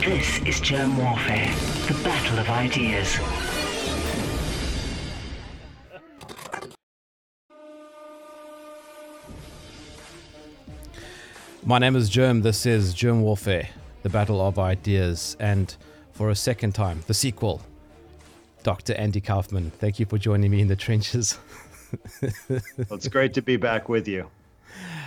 [0.00, 1.54] This is Jerm Warfare,
[1.86, 3.18] the battle of ideas.
[11.66, 12.42] My name is Jerm.
[12.42, 13.68] This is Jerm Warfare,
[14.02, 15.76] the battle of ideas, and
[16.12, 17.60] for a second time, the sequel.
[18.62, 18.94] Dr.
[18.94, 21.38] Andy Kaufman, thank you for joining me in the trenches.
[22.22, 22.32] well,
[22.90, 24.30] it's great to be back with you.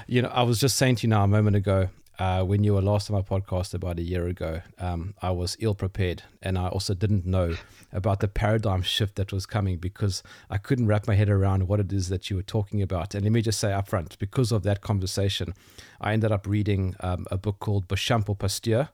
[0.05, 2.73] You know, I was just saying to you now a moment ago, uh, when you
[2.76, 6.58] were last on my podcast about a year ago, um, I was ill prepared, and
[6.58, 7.55] I also didn't know
[7.91, 11.80] about the paradigm shift that was coming because I couldn't wrap my head around what
[11.80, 13.16] it is that you were talking about.
[13.16, 15.55] And let me just say upfront, because of that conversation,
[15.99, 18.90] I ended up reading um, a book called or Pasteur.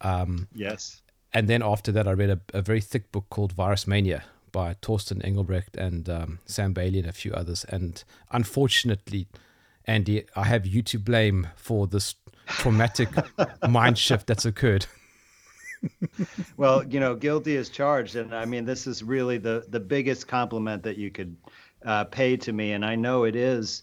[0.00, 1.02] Um, yes.
[1.32, 4.74] And then after that, I read a, a, very thick book called Virus Mania by
[4.82, 7.64] Torsten Engelbrecht and um, Sam Bailey and a few others.
[7.68, 9.28] And unfortunately,
[9.86, 12.14] Andy, I have you to blame for this
[12.50, 13.08] traumatic
[13.68, 14.86] mind shift that's occurred.
[16.56, 20.28] well, you know, guilty is charged, and I mean, this is really the the biggest
[20.28, 21.36] compliment that you could
[21.84, 23.82] uh, pay to me, and I know it is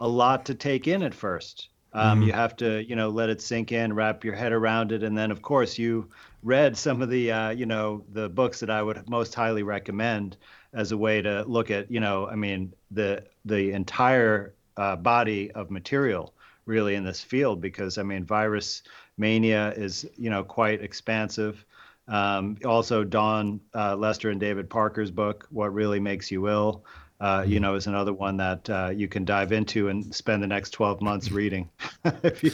[0.00, 1.68] a lot to take in at first.
[1.92, 2.26] Um, mm-hmm.
[2.28, 5.16] You have to, you know, let it sink in, wrap your head around it, and
[5.16, 6.10] then, of course, you
[6.42, 10.36] read some of the, uh, you know, the books that I would most highly recommend
[10.74, 15.50] as a way to look at, you know, I mean, the the entire uh, body
[15.52, 16.34] of material
[16.66, 18.82] really in this field because I mean, virus
[19.16, 21.64] mania is you know quite expansive.
[22.08, 26.84] Um, also, Dawn uh, Lester and David Parker's book, "What Really Makes You Ill,"
[27.20, 27.62] uh, you mm-hmm.
[27.62, 31.00] know, is another one that uh, you can dive into and spend the next 12
[31.00, 31.68] months reading
[32.22, 32.52] if you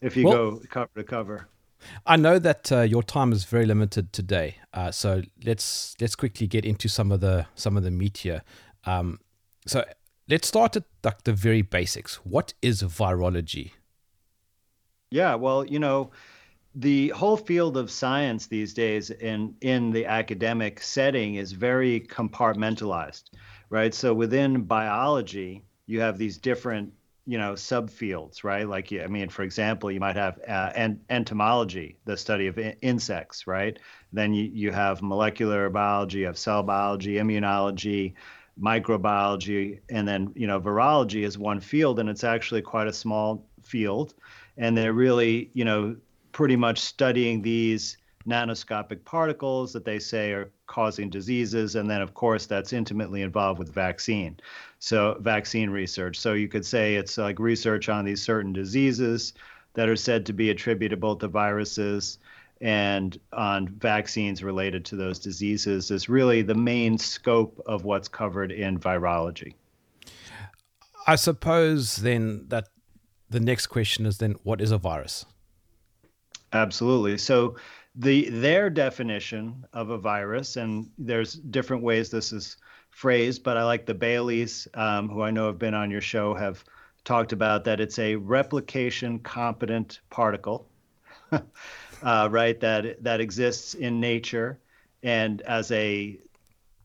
[0.00, 1.48] if you well, go cover to cover.
[2.06, 6.46] I know that uh, your time is very limited today, uh, so let's let's quickly
[6.46, 8.42] get into some of the some of the meat here.
[8.84, 9.18] Um,
[9.66, 9.84] so
[10.32, 12.14] let's start at like the very basics.
[12.24, 13.72] What is virology?
[15.10, 16.10] Yeah, well, you know,
[16.74, 23.24] the whole field of science these days in in the academic setting is very compartmentalized,
[23.68, 23.92] right?
[23.92, 26.94] So within biology, you have these different
[27.24, 30.72] you know subfields right like i mean for example you might have uh,
[31.08, 33.78] entomology the study of in- insects right
[34.12, 38.14] then you, you have molecular biology you have cell biology immunology
[38.60, 43.44] microbiology and then you know virology is one field and it's actually quite a small
[43.62, 44.14] field.
[44.56, 45.96] And they're really you know
[46.32, 52.14] pretty much studying these nanoscopic particles that they say are causing diseases and then of
[52.14, 54.38] course that's intimately involved with vaccine.
[54.78, 56.18] So vaccine research.
[56.18, 59.34] So you could say it's like research on these certain diseases
[59.74, 62.18] that are said to be attributable to viruses
[62.62, 68.52] and on vaccines related to those diseases is really the main scope of what's covered
[68.52, 69.54] in virology.
[71.08, 72.68] I suppose then that
[73.28, 75.26] the next question is then what is a virus?
[76.52, 77.18] Absolutely.
[77.18, 77.56] So
[77.96, 82.58] the their definition of a virus, and there's different ways this is
[82.90, 86.32] phrased, but I like the Baileys, um, who I know have been on your show,
[86.34, 86.62] have
[87.04, 90.68] talked about that it's a replication competent particle.
[92.02, 92.58] uh, right?
[92.60, 94.58] That that exists in nature
[95.02, 96.18] and as a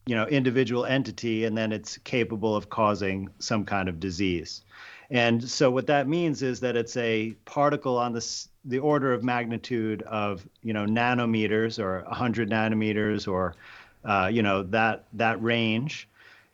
[0.05, 4.61] you know individual entity, and then it's capable of causing some kind of disease.
[5.09, 9.23] And so what that means is that it's a particle on the the order of
[9.23, 13.55] magnitude of you know nanometers or 100 nanometers or
[14.03, 16.09] uh, you know that that range,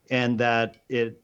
[0.09, 1.22] and that it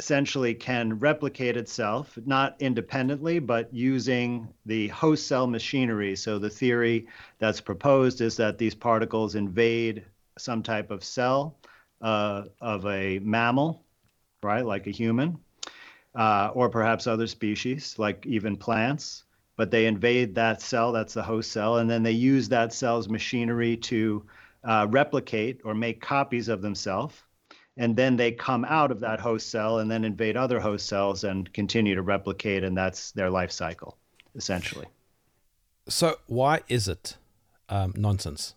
[0.00, 6.16] essentially can replicate itself, not independently, but using the host cell machinery.
[6.16, 7.06] So the theory
[7.38, 10.06] that's proposed is that these particles invade
[10.38, 11.58] some type of cell
[12.00, 13.84] uh, of a mammal,
[14.42, 15.36] right, like a human,
[16.14, 19.24] uh, or perhaps other species, like even plants.
[19.58, 23.10] But they invade that cell, that's the host cell, and then they use that cell's
[23.10, 24.24] machinery to
[24.64, 27.22] uh, replicate or make copies of themselves
[27.80, 31.24] and then they come out of that host cell and then invade other host cells
[31.24, 33.96] and continue to replicate and that's their life cycle
[34.36, 34.86] essentially.
[35.88, 37.16] So why is it
[37.70, 38.54] um, nonsense?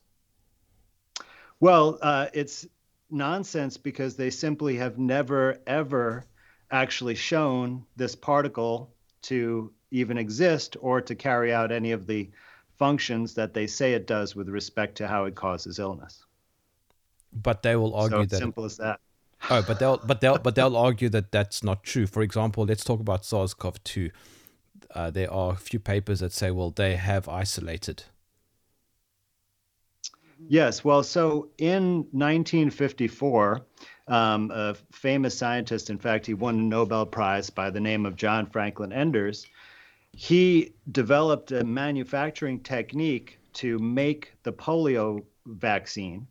[1.61, 2.67] Well uh, it's
[3.09, 6.25] nonsense because they simply have never ever
[6.69, 12.29] actually shown this particle to even exist or to carry out any of the
[12.77, 16.25] functions that they say it does with respect to how it causes illness.
[17.31, 18.99] But they will argue that so that simple as that
[19.49, 22.07] Oh, but they'll but they'll but they'll argue that that's not true.
[22.07, 24.11] For example, let's talk about SARS-CoV-2.
[24.93, 28.03] Uh, there are a few papers that say, well, they have isolated.
[30.47, 33.61] Yes, well, so in 1954,
[34.07, 38.15] um, a famous scientist, in fact, he won a Nobel Prize by the name of
[38.15, 39.45] John Franklin Enders,
[40.11, 46.27] he developed a manufacturing technique to make the polio vaccine.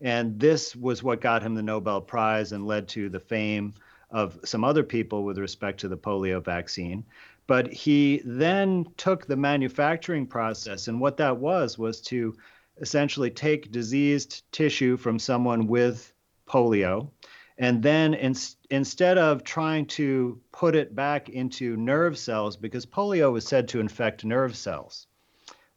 [0.00, 3.74] And this was what got him the Nobel Prize and led to the fame
[4.10, 7.04] of some other people with respect to the polio vaccine.
[7.46, 12.36] But he then took the manufacturing process, and what that was was to
[12.80, 16.12] essentially take diseased tissue from someone with
[16.46, 17.10] polio,
[17.58, 18.34] and then in,
[18.70, 23.80] instead of trying to put it back into nerve cells, because polio was said to
[23.80, 25.06] infect nerve cells,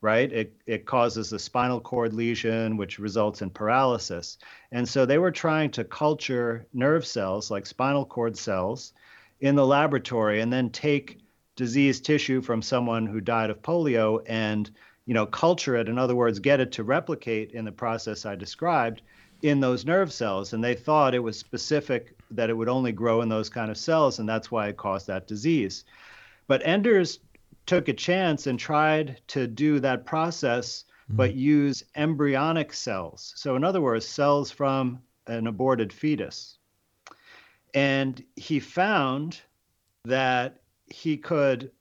[0.01, 0.31] right?
[0.31, 4.38] It, it causes a spinal cord lesion, which results in paralysis.
[4.72, 8.94] And so they were trying to culture nerve cells, like spinal cord cells,
[9.42, 11.19] in the laboratory and then take
[11.56, 14.72] diseased tissue from someone who died of polio and
[15.06, 18.36] you know culture it in other words get it to replicate in the process i
[18.36, 19.01] described
[19.42, 23.22] in those nerve cells and they thought it was specific that it would only grow
[23.22, 25.86] in those kind of cells and that's why it caused that disease
[26.48, 27.19] but enders
[27.69, 31.16] took a chance and tried to do that process mm.
[31.16, 36.60] but use embryonic cells so in other words cells from an aborted fetus
[37.74, 39.39] and he found
[40.06, 41.71] that he could,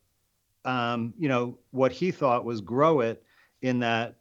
[0.65, 3.23] um, you know, what he thought was grow it
[3.63, 4.17] in that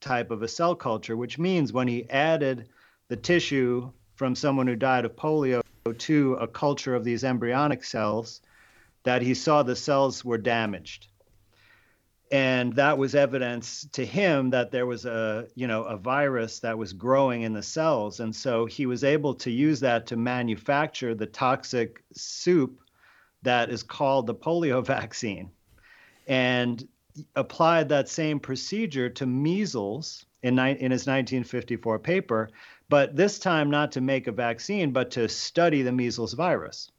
[0.00, 2.68] type of a cell culture, which means when he added
[3.08, 5.62] the tissue from someone who died of polio
[5.98, 8.40] to a culture of these embryonic cells,
[9.04, 11.07] that he saw the cells were damaged.
[12.30, 16.76] And that was evidence to him that there was a, you know, a virus that
[16.76, 18.20] was growing in the cells.
[18.20, 22.80] And so he was able to use that to manufacture the toxic soup
[23.42, 25.50] that is called the polio vaccine
[26.26, 26.86] and
[27.34, 32.50] applied that same procedure to measles in, in his 1954 paper,
[32.88, 36.90] but this time not to make a vaccine, but to study the measles virus.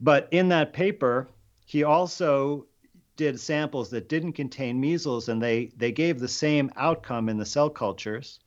[0.00, 1.28] But in that paper,
[1.64, 2.66] he also
[3.16, 7.46] did samples that didn't contain measles, and they, they gave the same outcome in the
[7.46, 8.40] cell cultures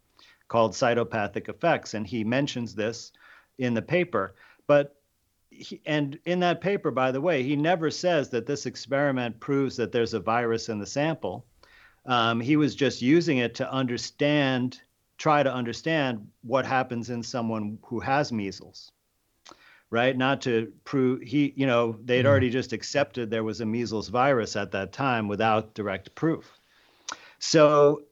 [0.48, 1.94] called cytopathic effects.
[1.94, 3.12] And he mentions this
[3.58, 4.36] in the paper.
[4.68, 4.96] But
[5.50, 9.76] he, and in that paper, by the way, he never says that this experiment proves
[9.78, 11.46] that there's a virus in the sample.
[12.06, 14.82] Um, he was just using it to understand,
[15.18, 18.92] try to understand what happens in someone who has measles,
[19.92, 20.16] right?
[20.16, 22.28] Not to prove he, you know, they'd mm-hmm.
[22.28, 26.60] already just accepted there was a measles virus at that time without direct proof.
[27.40, 28.04] So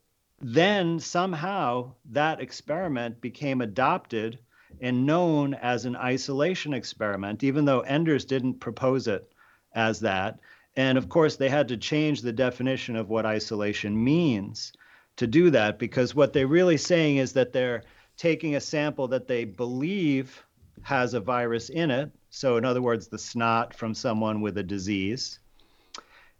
[0.42, 4.40] then somehow that experiment became adopted
[4.82, 9.32] and known as an isolation experiment, even though Enders didn't propose it
[9.74, 10.40] as that.
[10.76, 14.74] And of course, they had to change the definition of what isolation means
[15.16, 17.84] to do that because what they're really saying is that they're
[18.18, 20.46] taking a sample that they believe
[20.82, 22.12] has a virus in it.
[22.30, 25.40] So, in other words, the snot from someone with a disease.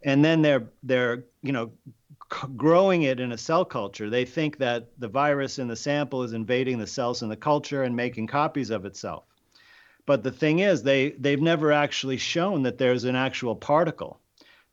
[0.04, 1.72] And then they're they're you know
[2.56, 4.10] growing it in a cell culture.
[4.10, 7.82] They think that the virus in the sample is invading the cells in the culture
[7.82, 9.24] and making copies of itself.
[10.06, 14.20] But the thing is, they, they've never actually shown that there's an actual particle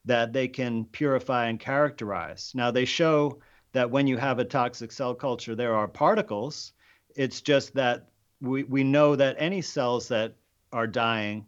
[0.06, 2.54] that they can purify and characterize.
[2.56, 3.40] Now, they show
[3.74, 6.74] that when you have a toxic cell culture, there are particles.
[7.16, 8.08] It's just that
[8.48, 10.36] we, we know that any cells that
[10.72, 11.46] are dying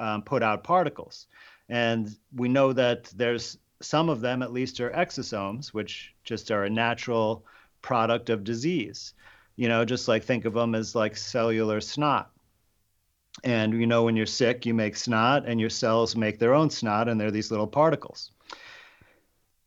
[0.00, 1.26] um, put out particles.
[1.68, 6.64] And we know that there's some of them at least are exosomes, which just are
[6.64, 7.44] a natural
[7.82, 9.14] product of disease.
[9.56, 12.30] You know, just like think of them as like cellular snot.
[13.42, 16.70] And you know, when you're sick, you make snot, and your cells make their own
[16.70, 18.30] snot, and they're these little particles.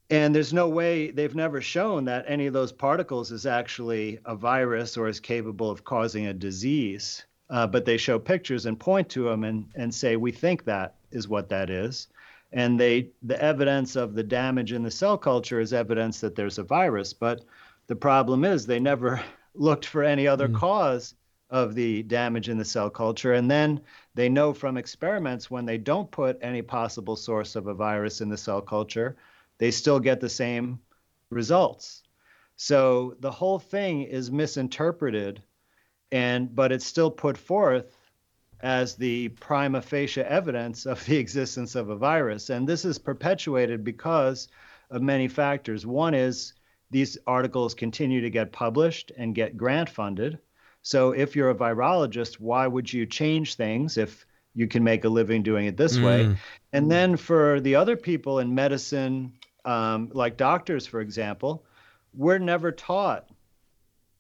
[0.10, 4.36] And there's no way they've never shown that any of those particles is actually a
[4.36, 7.26] virus or is capable of causing a disease.
[7.50, 10.96] Uh, but they show pictures and point to them and, and say, we think that
[11.12, 12.08] is what that is
[12.52, 16.58] and they the evidence of the damage in the cell culture is evidence that there's
[16.58, 17.44] a virus but
[17.88, 19.22] the problem is they never
[19.54, 20.56] looked for any other mm.
[20.56, 21.16] cause
[21.50, 23.80] of the damage in the cell culture and then
[24.16, 28.30] they know from experiments when they don't put any possible source of a virus in
[28.30, 29.16] the cell culture
[29.58, 30.80] they still get the same
[31.30, 32.04] results
[32.56, 35.44] so the whole thing is misinterpreted
[36.12, 37.96] and but it's still put forth
[38.60, 42.50] as the prima facie evidence of the existence of a virus.
[42.50, 44.48] And this is perpetuated because
[44.90, 45.86] of many factors.
[45.86, 46.54] One is
[46.90, 50.40] these articles continue to get published and get grant funded.
[50.82, 55.10] So if you're a virologist, why would you change things if you can make a
[55.10, 56.06] living doing it this mm.
[56.06, 56.38] way?
[56.72, 59.34] And then for the other people in medicine,
[59.68, 61.66] um, like doctors, for example,
[62.14, 63.30] we're never taught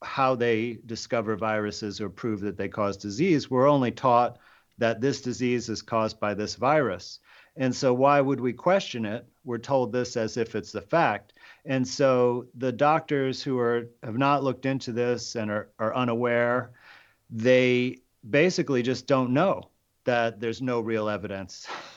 [0.04, 3.50] how they discover viruses or prove that they cause disease.
[3.50, 4.38] We're only taught
[4.78, 7.20] that this disease is caused by this virus.
[7.56, 9.26] And so, why would we question it?
[9.46, 11.34] We're told this as if it's the fact.
[11.66, 16.72] And so, the doctors who are have not looked into this and are, are unaware,
[17.32, 19.70] they basically just don't know
[20.04, 21.68] that there's no real evidence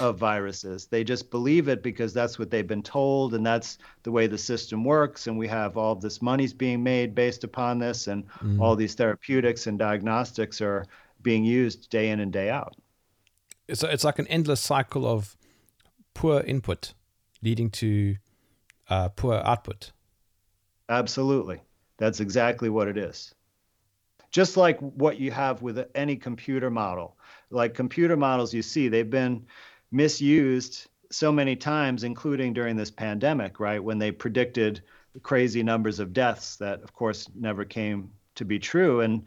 [0.00, 0.86] of viruses.
[0.86, 4.38] They just believe it because that's what they've been told and that's the way the
[4.38, 5.26] system works.
[5.26, 8.60] And we have all this money's being made based upon this, and mm.
[8.60, 10.86] all these therapeutics and diagnostics are
[11.22, 12.76] being used day in and day out.
[13.66, 15.36] It's, it's like an endless cycle of
[16.14, 16.94] poor input
[17.42, 18.16] leading to
[18.88, 19.92] uh, poor output.
[20.88, 21.60] Absolutely.
[21.98, 23.34] That's exactly what it is.
[24.30, 27.16] Just like what you have with any computer model.
[27.50, 29.46] Like computer models you see, they've been
[29.90, 33.82] misused so many times, including during this pandemic, right?
[33.82, 34.82] When they predicted
[35.22, 39.00] crazy numbers of deaths that, of course, never came to be true.
[39.00, 39.24] And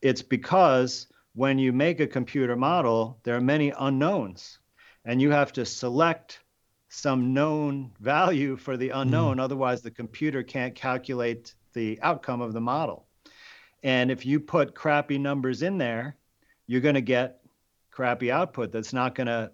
[0.00, 4.58] it's because when you make a computer model, there are many unknowns,
[5.04, 6.40] and you have to select
[6.88, 9.36] some known value for the unknown.
[9.36, 9.42] Mm.
[9.42, 13.06] Otherwise, the computer can't calculate the outcome of the model.
[13.82, 16.16] And if you put crappy numbers in there,
[16.66, 17.40] you're going to get
[17.90, 19.50] crappy output that's not going to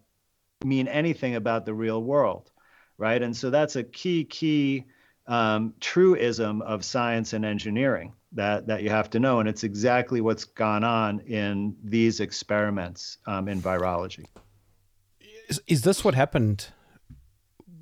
[0.64, 2.50] mean anything about the real world,
[2.98, 3.22] right?
[3.22, 4.86] And so that's a key, key
[5.26, 10.20] um, truism of science and engineering that that you have to know, and it's exactly
[10.20, 14.26] what's gone on in these experiments um, in virology.
[15.48, 16.68] Is, is this what happened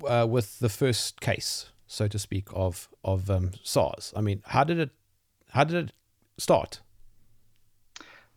[0.07, 4.13] uh, with the first case, so to speak, of of um, SARS?
[4.15, 4.91] I mean, how did it
[5.49, 5.91] how did it
[6.37, 6.81] start?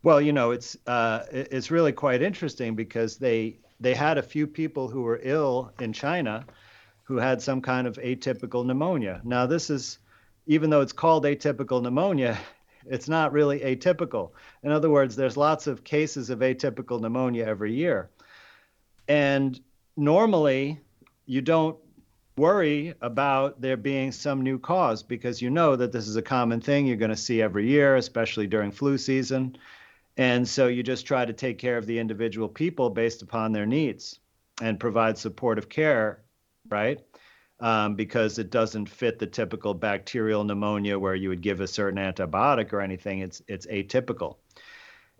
[0.02, 4.46] Well, you know, it's uh, it's really quite interesting because they they had a few
[4.46, 6.44] people who were ill in China
[7.04, 9.20] who had some kind of atypical pneumonia.
[9.22, 9.98] Now, this is,
[10.46, 12.38] even though it's called atypical pneumonia,
[12.86, 14.32] it's not really atypical.
[14.62, 18.10] In other words, there's lots of cases of atypical pneumonia every year.
[19.08, 19.58] And
[19.96, 20.80] normally,
[21.26, 21.78] you don't
[22.36, 26.60] worry about there being some new cause because you know that this is a common
[26.60, 29.56] thing you're going to see every year, especially during flu season.
[30.16, 33.66] And so you just try to take care of the individual people based upon their
[33.66, 34.18] needs
[34.62, 36.22] and provide supportive care,
[36.68, 37.00] right?
[37.60, 41.98] Um, because it doesn't fit the typical bacterial pneumonia where you would give a certain
[41.98, 43.20] antibiotic or anything.
[43.20, 44.36] It's it's atypical.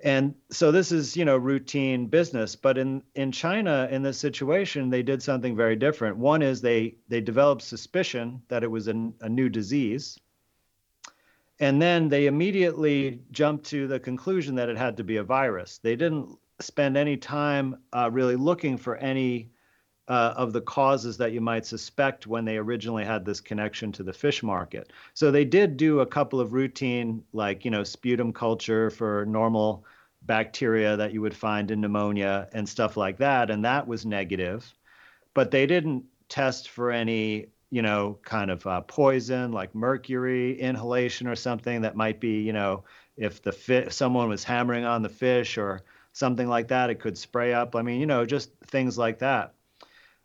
[0.05, 2.55] And so this is, you know, routine business.
[2.55, 6.19] But in, in China, in this situation, they did something very different.
[6.19, 10.19] One is they they developed suspicion that it was a, a new disease
[11.59, 15.79] and then they immediately jumped to the conclusion that it had to be a virus.
[15.79, 19.51] They didn't spend any time uh, really looking for any
[20.09, 24.03] uh, of the causes that you might suspect when they originally had this connection to
[24.03, 24.93] the fish market.
[25.15, 29.85] So they did do a couple of routine, like, you know, sputum culture for normal
[30.23, 33.51] bacteria that you would find in pneumonia and stuff like that.
[33.51, 34.73] And that was negative.
[35.35, 41.27] But they didn't test for any you know, kind of uh, poison like mercury inhalation
[41.27, 42.85] or something that might be, you know,
[43.17, 45.83] if the fi- someone was hammering on the fish or
[46.13, 47.75] something like that, it could spray up.
[47.75, 49.55] I mean, you know, just things like that.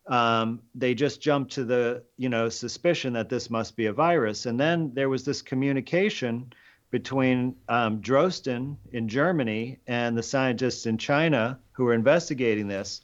[0.07, 4.45] Um, they just jumped to the, you know, suspicion that this must be a virus.
[4.45, 6.51] And then there was this communication
[6.91, 13.01] between um, Drosten in Germany and the scientists in China who were investigating this.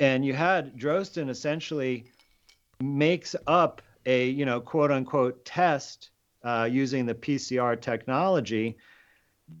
[0.00, 2.11] And you had Drosten essentially
[2.82, 6.10] makes up a you know quote unquote test
[6.42, 8.76] uh, using the PCR technology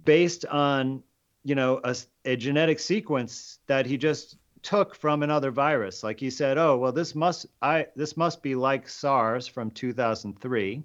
[0.04, 1.02] based on
[1.44, 6.02] you know a, a genetic sequence that he just took from another virus.
[6.02, 10.82] Like he said oh well this must i this must be like SARS from 2003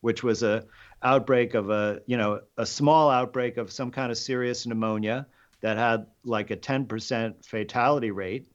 [0.00, 0.64] which was a
[1.02, 5.26] outbreak of a you know a small outbreak of some kind of serious pneumonia
[5.60, 8.51] that had like a 10% fatality rate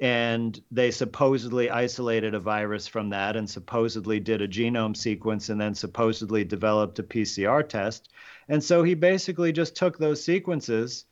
[0.00, 5.60] and they supposedly isolated a virus from that and supposedly did a genome sequence and
[5.60, 8.08] then supposedly developed a PCR test.
[8.48, 11.04] And so he basically just took those sequences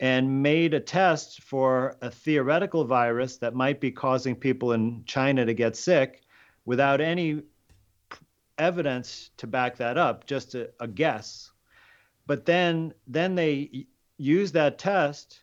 [0.00, 5.46] and made a test for a theoretical virus that might be causing people in China
[5.46, 6.22] to get sick
[6.64, 7.42] without any
[8.58, 11.52] evidence to back that up, just a, a guess.
[12.26, 15.42] But then then they used that test,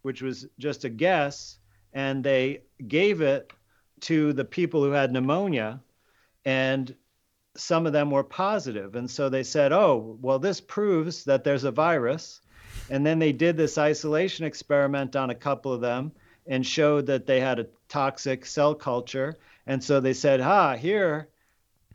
[0.00, 1.58] which was just a guess,
[1.92, 3.52] and they gave it
[4.00, 5.80] to the people who had pneumonia
[6.44, 6.94] and
[7.54, 8.94] some of them were positive.
[8.96, 12.40] And so they said oh well this proves that there's a virus.
[12.90, 16.12] And then they did this isolation experiment on a couple of them
[16.46, 19.36] and showed that they had a toxic cell culture.
[19.66, 21.28] And so they said ha here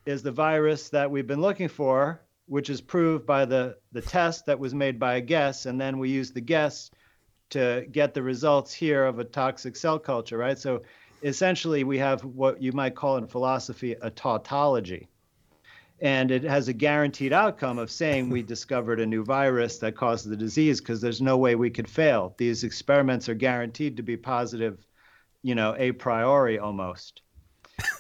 [0.06, 4.46] is the virus that we've been looking for which is proved by the the test
[4.46, 5.66] that was made by a guess.
[5.66, 6.90] And then we used the guess
[7.50, 10.58] to get the results here of a toxic cell culture, right?
[10.58, 10.82] So
[11.24, 15.08] essentially, we have what you might call in philosophy a tautology.
[16.00, 20.30] And it has a guaranteed outcome of saying we discovered a new virus that caused
[20.30, 22.36] the disease because there's no way we could fail.
[22.38, 24.86] These experiments are guaranteed to be positive,
[25.42, 27.22] you know, a priori almost.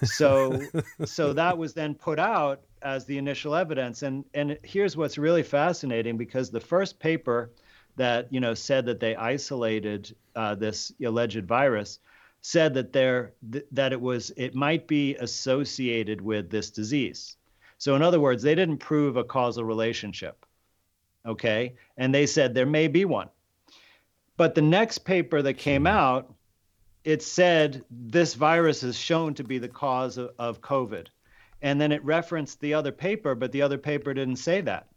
[0.04, 0.62] So,
[1.06, 4.04] so that was then put out as the initial evidence.
[4.04, 7.52] And and here's what's really fascinating because the first paper
[7.98, 12.00] that you know said that they isolated uh, this alleged virus
[12.42, 17.36] said that there th- that it was it might be associated with this disease.
[17.78, 20.46] So in other words, they didn't prove a causal relationship.
[21.26, 21.76] Okay?
[21.98, 23.30] And they said there may be one.
[24.38, 26.34] But the next paper that came out,
[27.04, 31.08] it said this virus is shown to be the cause of, of COVID.
[31.62, 34.88] And then it referenced the other paper, but the other paper didn't say that.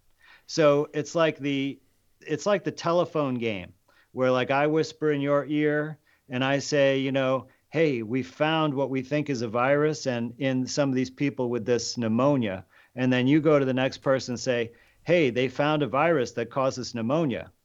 [0.47, 1.79] So it's like the
[2.27, 3.73] it's like the telephone game
[4.13, 5.99] where like I whisper in your ear
[6.29, 10.35] and I say, you know, hey, we found what we think is a virus and
[10.39, 12.65] in some of these people with this pneumonia.
[12.97, 14.73] And then you go to the next person and say,
[15.05, 17.51] hey, they found a virus that causes pneumonia.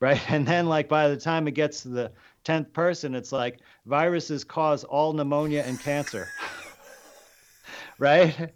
[0.00, 0.30] Right.
[0.30, 2.12] And then, like, by the time it gets to the
[2.44, 6.28] 10th person, it's like viruses cause all pneumonia and cancer.
[7.98, 8.52] right.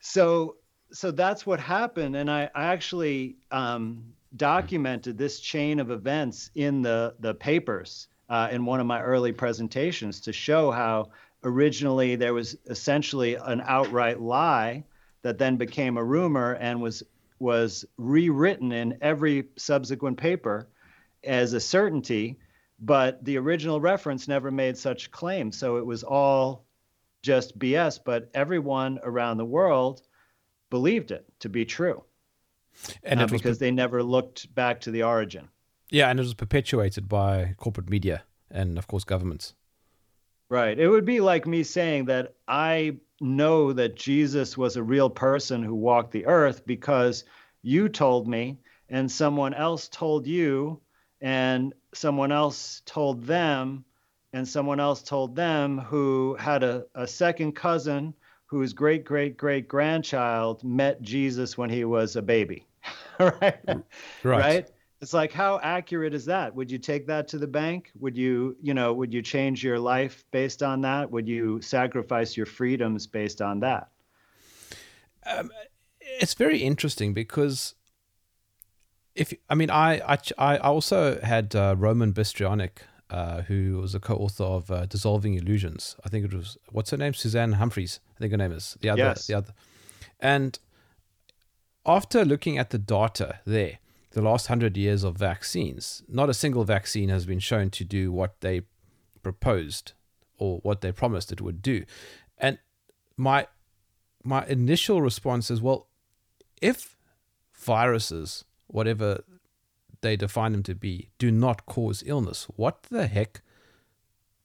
[0.00, 0.56] So,
[0.92, 2.16] so that's what happened.
[2.16, 8.48] And I, I actually um, documented this chain of events in the, the papers uh,
[8.52, 11.10] in one of my early presentations to show how
[11.42, 14.84] originally there was essentially an outright lie
[15.22, 17.02] that then became a rumor and was
[17.38, 20.68] was rewritten in every subsequent paper
[21.24, 22.38] as a certainty,
[22.78, 25.56] but the original reference never made such claims.
[25.56, 26.66] So it was all
[27.22, 30.02] just BS, but everyone around the world
[30.68, 32.04] believed it to be true.
[33.02, 35.48] And uh, because they never looked back to the origin.
[35.90, 39.54] Yeah, and it was perpetuated by corporate media and, of course, governments.
[40.48, 40.78] Right.
[40.78, 45.62] It would be like me saying that I know that Jesus was a real person
[45.62, 47.24] who walked the earth because
[47.62, 50.80] you told me, and someone else told you,
[51.20, 53.84] and someone else told them,
[54.32, 58.14] and someone else told them who had a, a second cousin
[58.46, 62.66] whose great great great grandchild met Jesus when he was a baby.
[63.40, 63.58] right?
[63.66, 63.82] right?
[64.24, 64.70] Right.
[65.00, 66.54] It's like how accurate is that?
[66.54, 67.90] Would you take that to the bank?
[68.00, 71.10] Would you, you know, would you change your life based on that?
[71.10, 73.88] Would you sacrifice your freedoms based on that?
[75.24, 75.50] Um,
[76.00, 77.74] it's very interesting because
[79.14, 82.78] if I mean I I, I also had uh, Roman Bystrianyk,
[83.10, 85.96] uh, who was a co-author of uh, Dissolving Illusions.
[86.04, 88.00] I think it was what's her name, Suzanne Humphries.
[88.16, 89.26] I think her name is the other yes.
[89.26, 89.52] the other,
[90.20, 90.58] and
[91.86, 93.78] after looking at the data there
[94.12, 98.10] the last hundred years of vaccines, not a single vaccine has been shown to do
[98.10, 98.62] what they
[99.22, 99.92] proposed
[100.36, 101.84] or what they promised it would do.
[102.38, 102.58] And
[103.16, 103.46] my
[104.24, 105.86] my initial response is, well,
[106.60, 106.96] if
[107.54, 109.24] viruses, whatever
[110.00, 113.42] they define them to be, do not cause illness, what the heck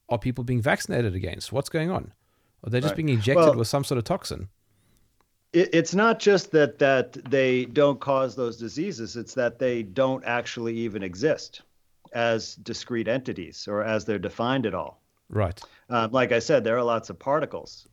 [0.09, 1.51] are people being vaccinated against?
[1.51, 2.13] What's going on?
[2.63, 2.97] Are they just right.
[2.97, 4.49] being injected well, with some sort of toxin?
[5.55, 10.23] It, it's not just that that they don't cause those diseases; it's that they don't
[10.25, 11.61] actually even exist
[12.13, 15.01] as discrete entities or as they're defined at all.
[15.29, 15.59] Right.
[15.89, 17.87] Uh, like I said, there are lots of particles,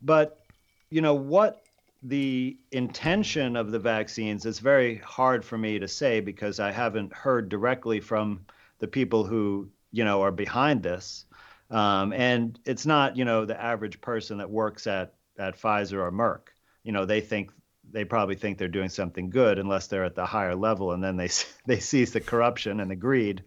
[0.00, 0.44] but
[0.90, 1.62] you know what
[2.04, 7.12] the intention of the vaccines is very hard for me to say because I haven't
[7.12, 8.46] heard directly from
[8.78, 11.26] the people who you know are behind this,
[11.70, 16.12] um, and it's not you know the average person that works at at Pfizer or
[16.12, 16.52] Merck
[16.88, 17.50] you know they think
[17.92, 21.18] they probably think they're doing something good unless they're at the higher level and then
[21.18, 21.28] they
[21.66, 23.44] they seize the corruption and the greed.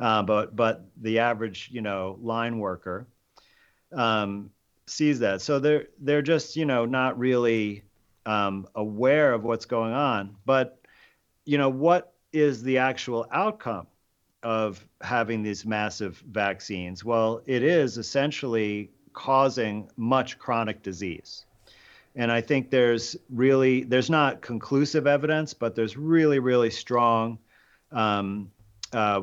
[0.00, 3.06] Uh, but but the average you know line worker
[3.92, 4.50] um,
[4.86, 5.42] sees that.
[5.42, 7.82] So they're they're just you know not really
[8.24, 10.36] um, aware of what's going on.
[10.46, 10.80] But
[11.44, 13.86] you know what is the actual outcome
[14.42, 17.04] of having these massive vaccines?
[17.04, 21.44] Well it is essentially causing much chronic disease
[22.14, 27.38] and I think there's really there's not conclusive evidence, but there's really really strong
[27.92, 28.50] um,
[28.92, 29.22] uh,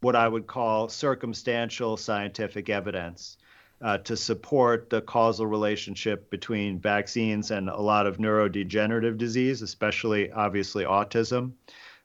[0.00, 3.36] what I would call circumstantial scientific evidence
[3.82, 10.30] uh, to support the causal relationship between vaccines and a lot of neurodegenerative disease, especially
[10.32, 11.52] obviously autism,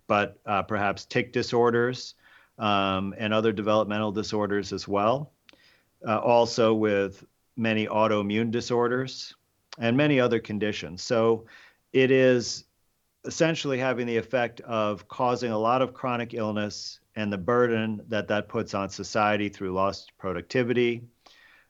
[0.08, 2.16] but uh, perhaps tic disorders
[2.60, 5.32] um, and other developmental disorders as well.
[6.06, 7.26] Uh, also with
[7.58, 9.34] many autoimmune disorders
[9.80, 11.02] and many other conditions.
[11.02, 11.46] So
[11.94, 12.66] it is
[13.26, 18.28] essentially having the effect of causing a lot of chronic illness and the burden that
[18.28, 21.04] that puts on society through lost productivity,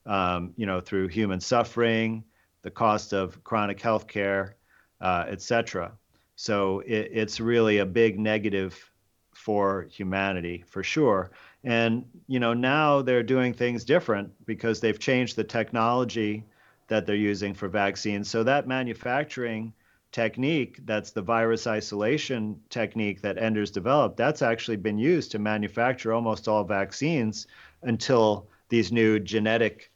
[0.06, 2.24] um, you know, through human suffering,
[2.62, 4.56] the cost of chronic health care,
[5.02, 5.92] uh, et cetera.
[6.36, 8.92] So it, it's really a big negative
[9.34, 11.32] for humanity for sure.
[11.64, 16.44] And you know now they're doing things different because they've changed the technology
[16.88, 18.30] that they're using for vaccines.
[18.30, 19.74] So that manufacturing
[20.12, 26.14] technique, that's the virus isolation technique that Enders developed, that's actually been used to manufacture
[26.14, 27.48] almost all vaccines
[27.82, 29.92] until these new genetic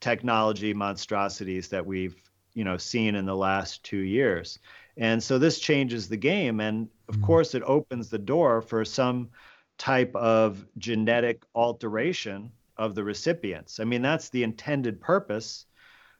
[0.00, 2.22] technology monstrosities that we've
[2.54, 4.58] you know seen in the last two years.
[4.96, 6.60] And so this changes the game.
[6.60, 7.22] And of mm.
[7.22, 9.30] course, it opens the door for some
[9.78, 13.78] type of genetic alteration of the recipients.
[13.78, 15.66] I mean, that's the intended purpose,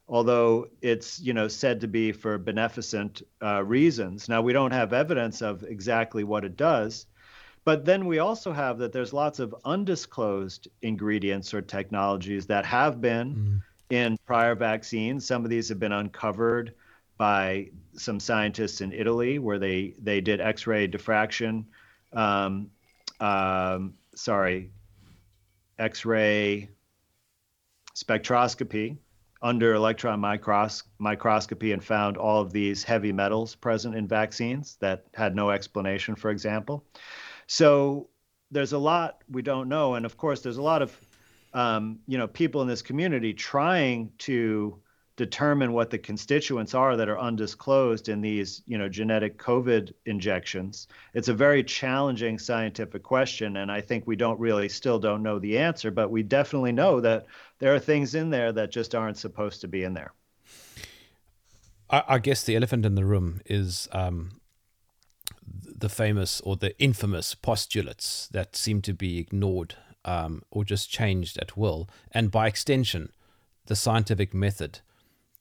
[0.09, 4.29] although it's you know said to be for beneficent uh, reasons.
[4.29, 7.07] Now we don't have evidence of exactly what it does,
[7.65, 13.01] but then we also have that there's lots of undisclosed ingredients or technologies that have
[13.01, 13.63] been mm.
[13.91, 15.27] in prior vaccines.
[15.27, 16.75] Some of these have been uncovered
[17.19, 21.67] by some scientists in Italy, where they they did X-ray diffraction.
[22.13, 22.71] Um,
[23.21, 24.71] um, sorry,
[25.79, 26.71] X-ray
[27.95, 28.97] spectroscopy
[29.41, 35.05] under electron micros- microscopy and found all of these heavy metals present in vaccines that
[35.15, 36.85] had no explanation, for example.
[37.47, 38.09] So
[38.51, 40.99] there's a lot we don't know, and of course, there's a lot of
[41.55, 44.79] um, you know people in this community trying to
[45.19, 50.87] determine what the constituents are that are undisclosed in these, you know, genetic COVID injections.
[51.13, 55.41] It's a very challenging scientific question, and I think we don't really still don't know
[55.41, 57.27] the answer, but we definitely know that
[57.59, 60.13] there are things in there that just aren't supposed to be in there.
[61.91, 64.41] I, I guess the elephant in the room is um,
[65.45, 71.39] the famous or the infamous postulates that seem to be ignored um, or just changed
[71.39, 73.11] at will, and by extension,
[73.67, 74.79] the scientific method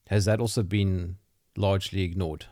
[0.10, 1.17] has that also been
[1.56, 2.46] largely ignored?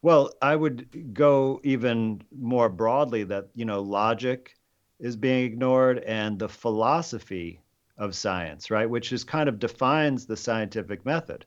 [0.00, 4.56] Well, I would go even more broadly that, you know, logic
[5.00, 7.60] is being ignored and the philosophy
[7.96, 11.44] of science, right, which is kind of defines the scientific method.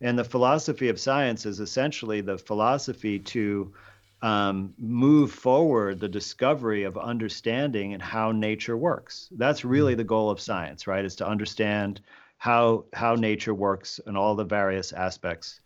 [0.00, 3.72] And the philosophy of science is essentially the philosophy to
[4.20, 9.28] um, move forward the discovery of understanding and how nature works.
[9.32, 9.98] That's really hmm.
[9.98, 11.04] the goal of science, right?
[11.04, 12.00] Is to understand
[12.44, 15.62] how how nature works and all the various aspects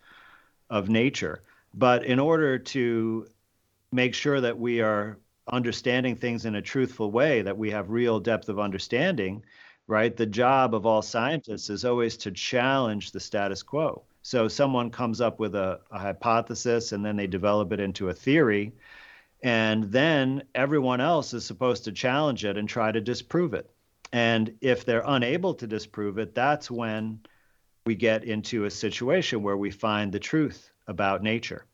[0.71, 1.43] of nature.
[1.75, 3.27] But in order to
[3.91, 5.19] make sure that we are
[5.53, 9.43] understanding things in a truthful way, that we have real depth of understanding,
[9.89, 10.17] right?
[10.17, 14.05] The job of all scientists is always to challenge the status quo.
[14.23, 18.15] So someone comes up with a, a hypothesis and then they develop it into a
[18.15, 18.73] theory.
[19.43, 23.69] And then everyone else is supposed to challenge it and try to disprove it.
[24.13, 27.21] And if they're unable to disprove it, that's when
[27.85, 31.65] we get into a situation where we find the truth about nature.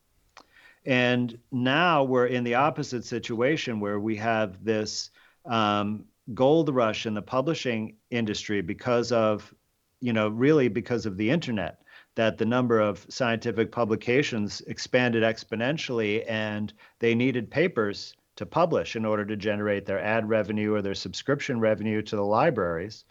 [0.87, 5.11] And now we're in the opposite situation where we have this
[5.45, 9.53] um, gold rush in the publishing industry because of,
[10.01, 11.83] you know, really because of the internet,
[12.15, 19.05] that the number of scientific publications expanded exponentially and they needed papers to publish in
[19.05, 23.05] order to generate their ad revenue or their subscription revenue to the libraries.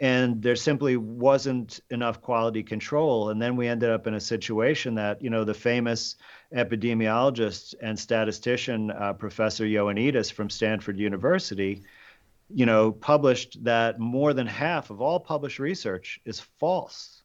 [0.00, 3.28] And there simply wasn't enough quality control.
[3.30, 6.16] And then we ended up in a situation that, you know, the famous
[6.52, 11.84] epidemiologist and statistician, uh, Professor Ioannidis from Stanford University,
[12.52, 17.22] you know, published that more than half of all published research is false.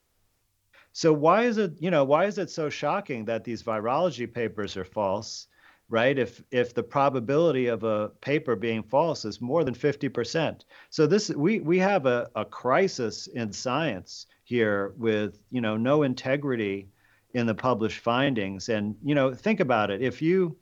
[0.93, 4.77] So why is it, you know, why is it so shocking that these virology papers
[4.77, 5.47] are false?
[5.89, 6.17] Right?
[6.17, 10.61] If if the probability of a paper being false is more than 50%.
[10.89, 16.03] So this we we have a, a crisis in science here with, you know, no
[16.03, 16.89] integrity
[17.33, 18.69] in the published findings.
[18.69, 20.01] And, you know, think about it.
[20.01, 20.57] If you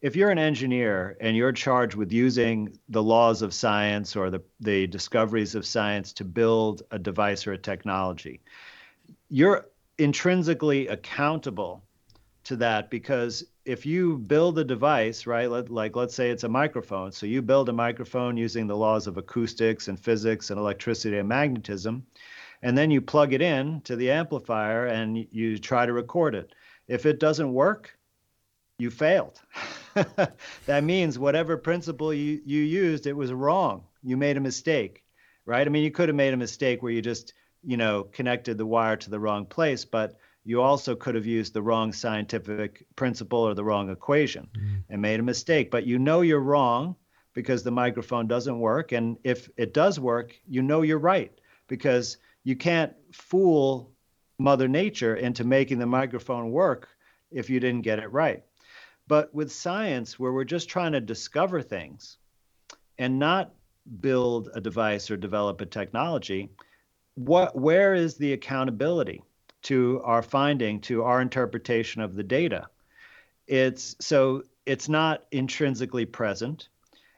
[0.00, 4.42] if you're an engineer and you're charged with using the laws of science or the,
[4.60, 8.40] the discoveries of science to build a device or a technology,
[9.28, 9.66] you're
[9.98, 11.84] intrinsically accountable
[12.44, 16.48] to that because if you build a device, right, let, like let's say it's a
[16.48, 21.18] microphone, so you build a microphone using the laws of acoustics and physics and electricity
[21.18, 22.06] and magnetism,
[22.62, 26.54] and then you plug it in to the amplifier and you try to record it.
[26.86, 27.98] If it doesn't work,
[28.78, 29.40] you failed.
[30.66, 33.82] that means whatever principle you, you used, it was wrong.
[34.04, 35.02] You made a mistake,
[35.44, 35.66] right?
[35.66, 38.66] I mean, you could have made a mistake where you just, you know, connected the
[38.66, 43.40] wire to the wrong place, but you also could have used the wrong scientific principle
[43.40, 44.80] or the wrong equation mm.
[44.88, 45.72] and made a mistake.
[45.72, 46.94] But you know you're wrong
[47.34, 48.92] because the microphone doesn't work.
[48.92, 51.32] And if it does work, you know you're right
[51.66, 53.90] because you can't fool
[54.38, 56.88] Mother Nature into making the microphone work
[57.32, 58.44] if you didn't get it right.
[59.08, 62.18] But with science, where we're just trying to discover things
[62.98, 63.52] and not
[64.00, 66.50] build a device or develop a technology,
[67.16, 69.24] what where is the accountability
[69.62, 72.68] to our finding, to our interpretation of the data?
[73.46, 76.68] It's so it's not intrinsically present.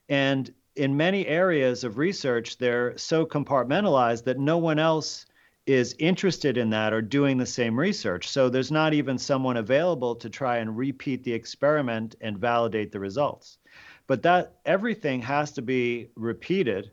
[0.08, 5.26] And in many areas of research, they're so compartmentalized that no one else
[5.66, 8.28] is interested in that or doing the same research.
[8.28, 13.00] So there's not even someone available to try and repeat the experiment and validate the
[13.00, 13.58] results.
[14.06, 16.90] But that everything has to be repeated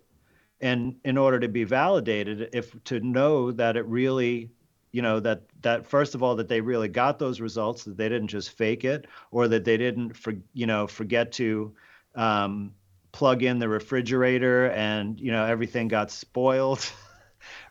[0.60, 4.52] and in order to be validated if to know that it really
[4.96, 8.08] you know that that first of all that they really got those results that they
[8.08, 11.76] didn't just fake it or that they didn't for, you know forget to
[12.16, 12.72] um,
[13.12, 16.90] plug in the refrigerator and you know everything got spoiled.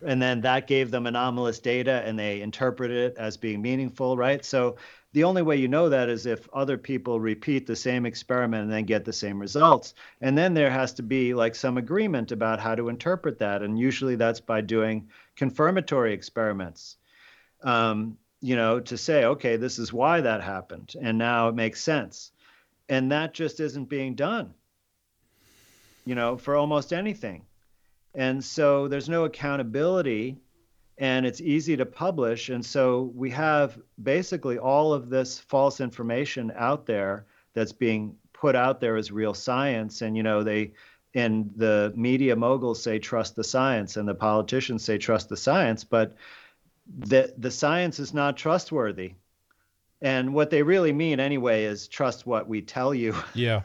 [0.06, 4.44] And then that gave them anomalous data and they interpreted it as being meaningful right?
[4.44, 4.76] So
[5.12, 8.72] the only way you know that is if other people repeat the same experiment and
[8.72, 9.94] then get the same results.
[10.20, 13.62] And then there has to be like some agreement about how to interpret that.
[13.62, 16.98] And usually that's by doing confirmatory experiments
[17.64, 21.82] um, you know to say okay this is why that happened and now it makes
[21.82, 22.30] sense
[22.88, 24.54] and that just isn't being done
[26.04, 27.44] you know, for almost anything.
[28.14, 30.38] And so there's no accountability
[30.98, 32.50] and it's easy to publish.
[32.50, 38.54] And so we have basically all of this false information out there that's being put
[38.54, 40.02] out there as real science.
[40.02, 40.72] And, you know, they,
[41.14, 45.82] and the media moguls say trust the science and the politicians say trust the science,
[45.82, 46.14] but
[46.86, 49.14] the, the science is not trustworthy.
[50.02, 53.14] And what they really mean anyway is trust what we tell you.
[53.34, 53.62] Yeah.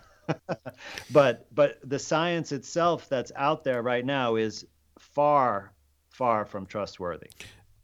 [1.12, 4.63] but but the science itself that's out there right now is
[4.99, 5.73] far
[6.10, 7.32] far from trustworthy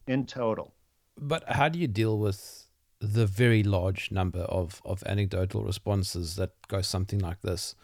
[0.08, 0.76] in total.
[1.18, 2.68] But how do you deal with
[3.00, 7.76] the very large number of, of anecdotal responses that go something like this?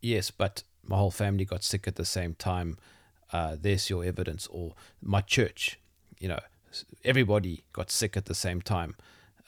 [0.00, 2.76] Yes, but my whole family got sick at the same time.
[3.32, 4.46] Uh, there's your evidence.
[4.48, 5.78] Or my church,
[6.18, 6.40] you know,
[7.04, 8.96] everybody got sick at the same time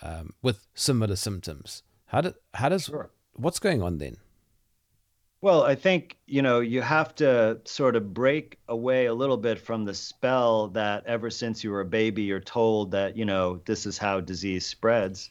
[0.03, 1.83] um, with similar symptoms.
[2.07, 3.11] How, do, how does sure.
[3.35, 4.17] what's going on then?
[5.43, 9.59] Well, I think, you know, you have to sort of break away a little bit
[9.59, 13.61] from the spell that ever since you were a baby, you're told that, you know,
[13.65, 15.31] this is how disease spreads.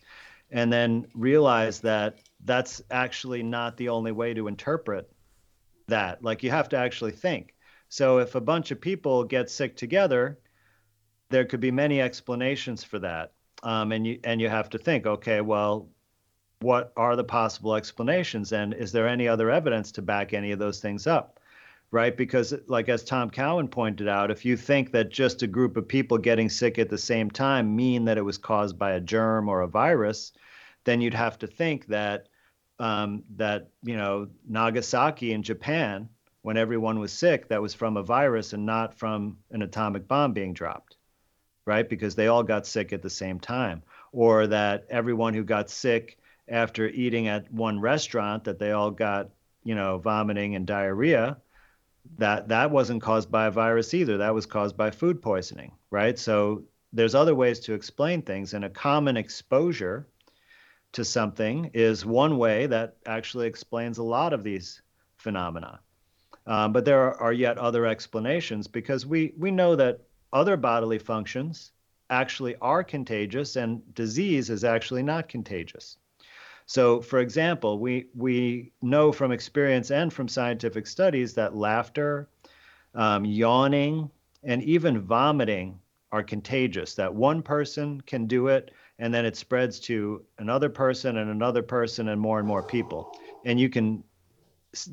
[0.49, 5.11] And then realize that that's actually not the only way to interpret
[5.89, 6.23] that.
[6.23, 7.53] Like you have to actually think.
[7.89, 10.39] So if a bunch of people get sick together,
[11.29, 13.33] there could be many explanations for that.
[13.61, 15.89] Um, and you and you have to think, okay, well,
[16.61, 18.51] what are the possible explanations?
[18.51, 21.39] And is there any other evidence to back any of those things up?
[21.91, 22.15] Right?
[22.15, 25.87] Because like as tom cowan pointed out if you think that just a group of
[25.87, 29.49] people getting sick at the same time mean that it was caused by a germ
[29.49, 30.31] or a virus
[30.83, 32.27] then you'd have to think that
[32.79, 36.07] um, that you know nagasaki in japan
[36.43, 40.31] when everyone was sick that was from a virus and not from an atomic bomb
[40.31, 40.95] being dropped
[41.69, 45.69] right because they all got sick at the same time or that everyone who got
[45.69, 49.29] sick after eating at one restaurant that they all got,
[49.63, 51.37] you know, vomiting and diarrhea,
[52.17, 54.17] that that wasn't caused by a virus either.
[54.17, 56.17] That was caused by food poisoning, right?
[56.17, 60.07] So there's other ways to explain things, and a common exposure
[60.93, 64.81] to something is one way that actually explains a lot of these
[65.17, 65.79] phenomena.
[66.47, 69.99] Um, but there are, are yet other explanations because we we know that
[70.33, 71.71] other bodily functions
[72.09, 75.97] actually are contagious and disease is actually not contagious.
[76.65, 82.29] So, for example, we, we know from experience and from scientific studies that laughter,
[82.93, 84.09] um, yawning,
[84.43, 85.79] and even vomiting
[86.11, 91.17] are contagious, that one person can do it and then it spreads to another person
[91.17, 93.17] and another person and more and more people.
[93.45, 94.03] And you can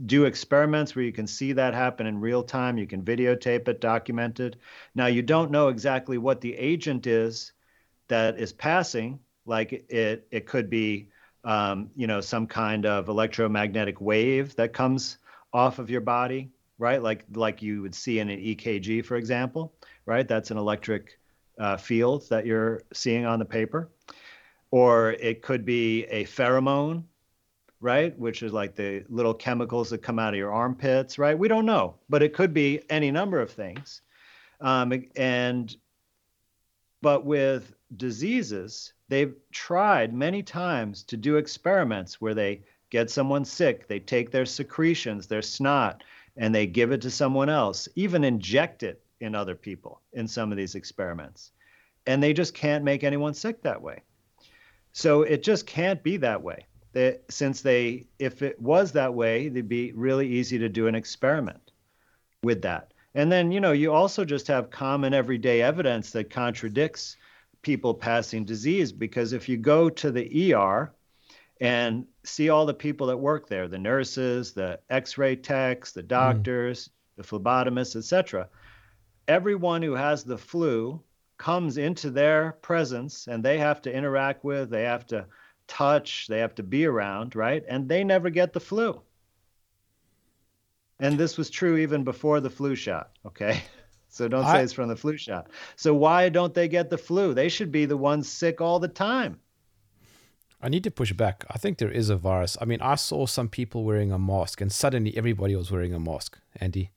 [0.07, 2.79] do experiments where you can see that happen in real time.
[2.79, 4.57] You can videotape it, document it.
[4.95, 7.53] Now, you don't know exactly what the agent is
[8.09, 9.19] that is passing.
[9.45, 11.09] Like it, it could be
[11.47, 15.19] um, you know, some kind of electromagnetic wave that comes
[15.53, 17.01] off of your body, right?
[17.01, 19.73] Like like you would see in an EKG, for example,
[20.07, 20.27] right?
[20.27, 21.19] That's an electric
[21.59, 23.89] uh, field that you're seeing on the paper,
[24.73, 27.05] or it could be a pheromone,
[27.81, 28.19] right?
[28.19, 31.39] Which is like the little chemicals that come out of your armpits, right?
[31.39, 34.03] We don't know, but it could be any number of things.
[34.61, 35.75] Um, and
[37.03, 43.87] but with diseases, they've tried many times to do experiments where they get someone sick,
[43.89, 46.03] they take their secretions, their snot,
[46.37, 50.51] and they give it to someone else, even inject it in other people in some
[50.51, 51.53] of these experiments.
[52.07, 54.03] And they just can't make anyone sick that way.
[54.93, 56.67] So it just can't be that way.
[56.97, 60.95] They, since they, if it was that way, it'd be really easy to do an
[60.95, 61.73] experiment
[62.43, 62.95] with that.
[63.15, 67.19] And then, you know, you also just have common everyday evidence that contradicts
[67.61, 70.91] people passing disease because if you go to the ER
[71.61, 76.09] and see all the people that work there, the nurses, the x-ray techs, the mm.
[76.09, 76.91] doctors, mm.
[77.17, 78.49] the phlebotomists, etc.,
[79.29, 80.99] everyone who has the flu
[81.37, 85.27] comes into their presence and they have to interact with, they have to
[85.69, 87.65] touch, they have to be around, right?
[87.69, 89.01] And they never get the flu.
[90.99, 93.63] And this was true even before the flu shot, okay?
[94.09, 95.49] So don't say it's from the flu shot.
[95.75, 97.35] So why don't they get the flu?
[97.35, 99.39] They should be the ones sick all the time.
[100.63, 101.45] I need to push back.
[101.51, 102.57] I think there is a virus.
[102.59, 106.01] I mean, I saw some people wearing a mask and suddenly everybody was wearing a
[106.01, 106.91] mask, Andy.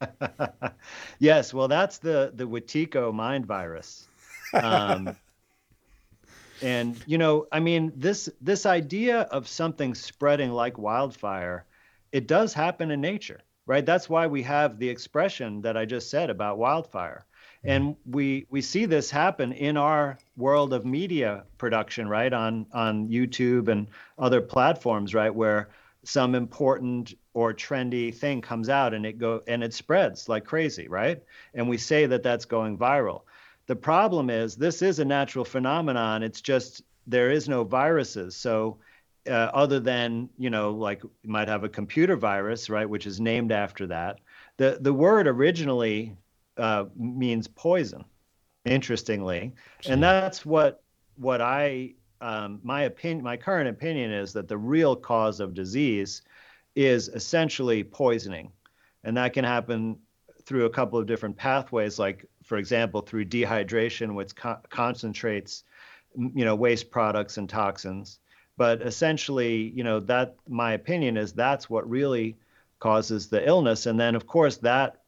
[1.18, 4.06] yes, well, that's the the Wetiko mind virus.
[4.52, 5.16] Um,
[6.62, 11.64] and you know, I mean, this this idea of something spreading like wildfire,
[12.12, 13.84] it does happen in nature, right?
[13.84, 17.24] That's why we have the expression that I just said about wildfire.
[17.64, 17.68] Mm-hmm.
[17.70, 22.32] And we we see this happen in our world of media production, right?
[22.32, 23.86] On on YouTube and
[24.18, 25.70] other platforms, right, where
[26.02, 30.88] some important or trendy thing comes out and it go and it spreads like crazy,
[30.88, 31.22] right?
[31.54, 33.22] And we say that that's going viral.
[33.70, 36.24] The problem is this is a natural phenomenon.
[36.24, 38.34] It's just there is no viruses.
[38.34, 38.78] So
[39.28, 43.20] uh, other than you know like you might have a computer virus, right, which is
[43.20, 44.18] named after that.
[44.56, 46.16] The the word originally
[46.56, 48.04] uh, means poison.
[48.64, 49.52] Interestingly,
[49.86, 50.82] and that's what
[51.14, 56.22] what I um, my opinion, my current opinion is that the real cause of disease
[56.74, 58.50] is essentially poisoning,
[59.04, 59.96] and that can happen
[60.42, 65.62] through a couple of different pathways, like for example through dehydration, which co- concentrates,
[66.16, 68.18] you know, waste products and toxins.
[68.56, 72.36] But essentially, you know, that my opinion is that's what really
[72.80, 75.02] causes the illness, and then of course that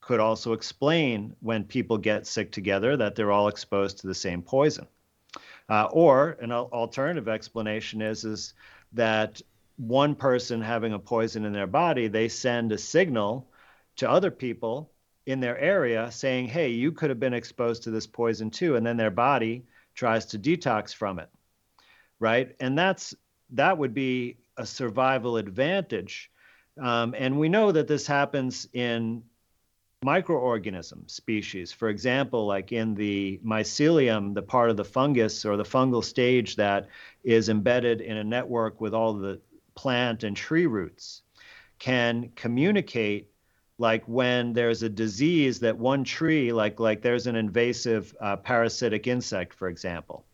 [0.00, 4.40] could also explain when people get sick together that they're all exposed to the same
[4.40, 4.86] poison.
[5.68, 8.54] Uh, or an alternative explanation is is
[8.94, 9.42] that
[9.76, 13.50] one person having a poison in their body, they send a signal
[13.96, 14.90] to other people
[15.26, 18.86] in their area saying, "Hey, you could have been exposed to this poison too," and
[18.86, 21.28] then their body tries to detox from it,
[22.20, 22.54] right?
[22.60, 23.14] And that's
[23.50, 26.30] that would be a survival advantage.
[26.80, 29.22] Um, and we know that this happens in
[30.04, 31.72] microorganism species.
[31.72, 36.56] For example, like in the mycelium, the part of the fungus or the fungal stage
[36.56, 36.88] that
[37.24, 39.40] is embedded in a network with all the
[39.74, 41.22] plant and tree roots,
[41.78, 43.30] can communicate
[43.78, 49.06] like when there's a disease that one tree like like there's an invasive uh, parasitic
[49.06, 50.24] insect for example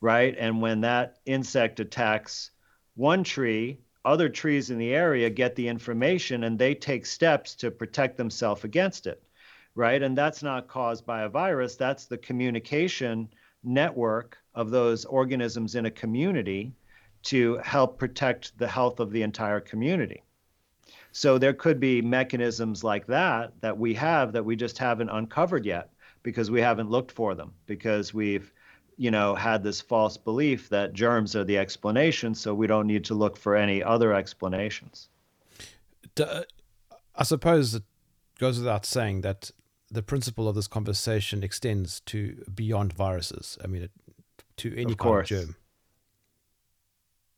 [0.00, 2.50] right and when that insect attacks
[2.94, 7.72] one tree other trees in the area get the information and they take steps to
[7.72, 9.20] protect themselves against it,
[9.74, 10.00] right?
[10.00, 13.28] And that's not caused by a virus, that's the communication
[13.64, 16.72] network of those organisms in a community
[17.24, 20.22] to help protect the health of the entire community.
[21.16, 25.64] So there could be mechanisms like that that we have that we just haven't uncovered
[25.64, 25.88] yet
[26.22, 28.52] because we haven't looked for them because we've
[28.98, 33.04] you know, had this false belief that germs are the explanation, so we don't need
[33.06, 35.08] to look for any other explanations.
[36.20, 36.42] Uh,
[37.14, 37.84] I suppose it
[38.38, 39.50] goes without saying that
[39.90, 43.56] the principle of this conversation extends to beyond viruses.
[43.64, 43.88] I mean,
[44.58, 45.56] to any kind of germ.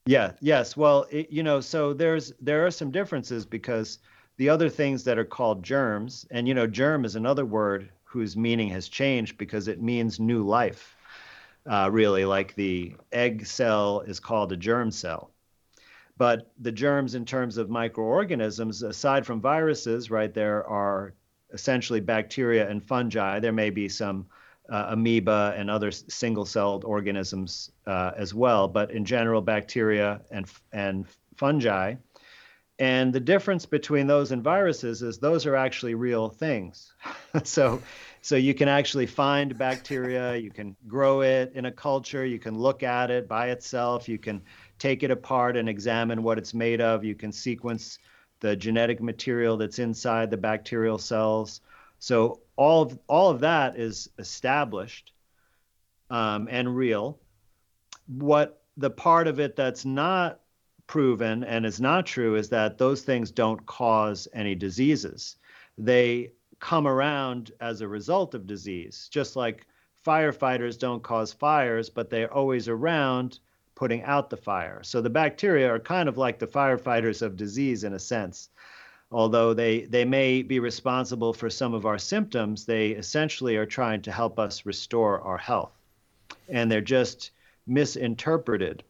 [0.09, 0.33] Yeah.
[0.41, 0.75] Yes.
[0.75, 3.99] Well, it, you know, so there's there are some differences because
[4.39, 8.35] the other things that are called germs, and you know, germ is another word whose
[8.35, 10.97] meaning has changed because it means new life
[11.67, 15.31] uh, really, like the egg cell is called a germ cell.
[16.17, 21.13] But the germs, in terms of microorganisms, aside from viruses, right, there are
[21.53, 23.41] essentially bacteria and fungi.
[23.41, 24.27] There may be some
[24.69, 30.47] uh, amoeba and other single celled organisms uh, as well, but in general, bacteria and,
[30.73, 31.07] and
[31.37, 31.95] fungi.
[32.79, 36.93] And the difference between those and viruses is those are actually real things.
[37.45, 37.83] so
[38.21, 42.59] so you can actually find bacteria, you can grow it in a culture, you can
[42.59, 44.43] look at it by itself, you can
[44.79, 47.99] take it apart and examine what it's made of, you can sequence
[48.41, 51.61] the genetic material that's inside the bacterial cells.
[51.99, 55.13] So all of all of that is established.
[56.11, 57.21] um, and real.
[58.07, 60.41] What the part of it that's not
[60.87, 65.37] proven and is not true is that those things don't cause any diseases.
[65.77, 69.67] They come around as a result of disease, just like
[70.07, 73.41] firefighters don't cause fires, but they're always around
[73.75, 74.83] putting out the fire.
[74.83, 78.51] So the bacteria are kind of like the firefighters of disease in a sense.
[79.11, 84.03] Although they, they may be responsible for some of our symptoms, they essentially are trying
[84.03, 85.73] to help us restore our health.
[86.49, 87.31] And they're just
[87.67, 88.83] misinterpreted.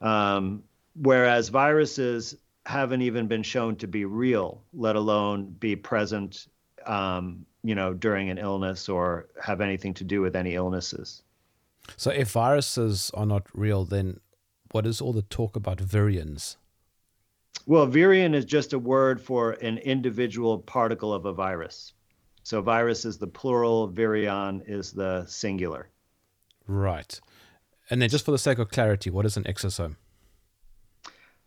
[0.00, 0.64] Um,
[1.00, 6.48] whereas viruses haven't even been shown to be real, let alone be present,
[6.86, 11.22] um, you know, during an illness or have anything to do with any illnesses.
[11.96, 14.20] So, if viruses are not real, then
[14.70, 16.56] what is all the talk about virions?
[17.66, 21.92] Well, virion is just a word for an individual particle of a virus.
[22.42, 25.88] So, virus is the plural, virion is the singular.
[26.66, 27.20] Right.
[27.90, 29.96] And then, just for the sake of clarity, what is an exosome?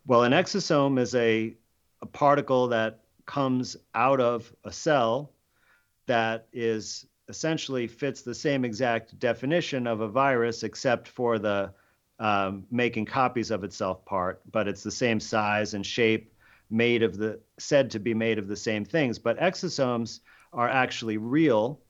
[0.05, 1.55] Well, an exosome is a,
[2.01, 5.31] a particle that comes out of a cell
[6.05, 11.73] that is essentially fits the same exact definition of a virus, except for the
[12.23, 16.33] um, making copies of itself part, but it's the same size and shape,
[16.69, 19.19] made of the said to be made of the same things.
[19.19, 20.21] But exosomes
[20.53, 21.81] are actually real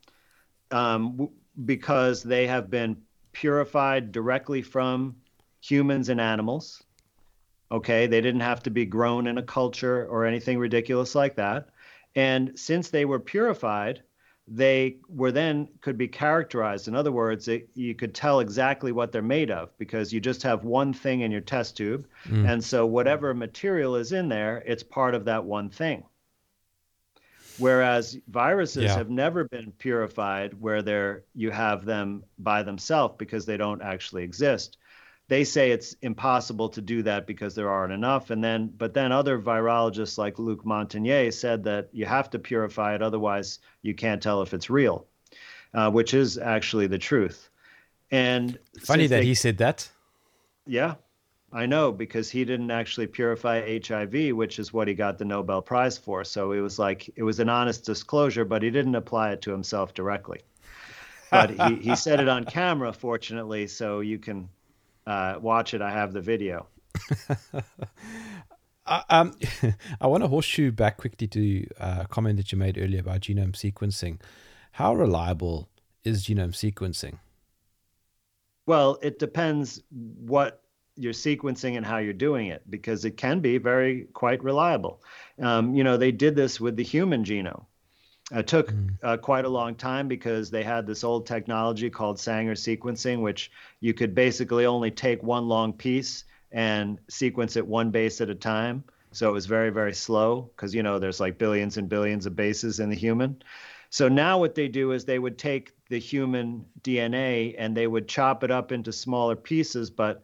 [0.72, 1.30] um,
[1.66, 2.98] because they have been
[3.32, 5.16] purified directly from
[5.62, 6.82] humans and animals.
[7.72, 11.70] Okay, they didn't have to be grown in a culture or anything ridiculous like that.
[12.16, 14.02] And since they were purified,
[14.48, 16.88] they were then could be characterized.
[16.88, 20.44] In other words, it, you could tell exactly what they're made of because you just
[20.44, 22.06] have one thing in your test tube.
[22.26, 22.50] Mm.
[22.50, 26.04] And so whatever material is in there, it's part of that one thing.
[27.58, 28.96] Whereas viruses yeah.
[28.96, 34.24] have never been purified where they're you have them by themselves because they don't actually
[34.24, 34.78] exist.
[35.30, 38.30] They say it's impossible to do that because there aren't enough.
[38.30, 42.96] And then but then other virologists like Luc Montagnier said that you have to purify
[42.96, 45.06] it, otherwise you can't tell if it's real,
[45.74, 47.50] uh, which is actually the truth.
[48.12, 49.90] And funny that they, he said that.
[50.68, 50.96] Yeah,
[51.54, 55.62] I know because he didn't actually purify HIV, which is what he got the Nobel
[55.62, 56.24] Prize for.
[56.24, 59.52] So it was like it was an honest disclosure, but he didn't apply it to
[59.52, 60.42] himself directly.
[61.30, 64.50] But he, he said it on camera, fortunately, so you can
[65.06, 65.82] uh, watch it.
[65.82, 66.68] I have the video.
[68.86, 69.34] uh, um,
[70.02, 73.22] I want to horseshoe back quickly to uh, a comment that you made earlier about
[73.22, 74.20] genome sequencing.
[74.74, 75.70] How reliable
[76.04, 77.20] is genome sequencing?
[78.66, 80.62] Well, it depends what
[80.96, 85.04] you're sequencing and how you're doing it because it can be very quite reliable.
[85.40, 87.66] Um, you know, they did this with the human genome.
[88.32, 88.90] It took mm.
[89.04, 93.52] uh, quite a long time because they had this old technology called Sanger sequencing, which
[93.80, 98.36] you could basically only take one long piece and sequence it one base at a
[98.36, 98.84] time.
[99.12, 102.36] So it was very, very slow because, you know, there's like billions and billions of
[102.36, 103.42] bases in the human.
[103.90, 108.08] So now what they do is they would take the human DNA and they would
[108.08, 110.24] chop it up into smaller pieces, but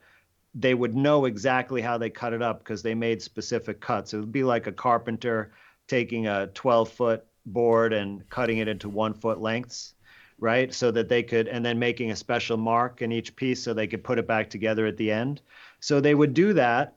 [0.56, 4.14] they would know exactly how they cut it up because they made specific cuts.
[4.14, 5.52] It would be like a carpenter
[5.88, 9.94] taking a 12 foot board and cutting it into one foot lengths,
[10.40, 10.74] right?
[10.74, 13.88] So that they could, and then making a special mark in each piece so they
[13.88, 15.42] could put it back together at the end.
[15.80, 16.96] So they would do that.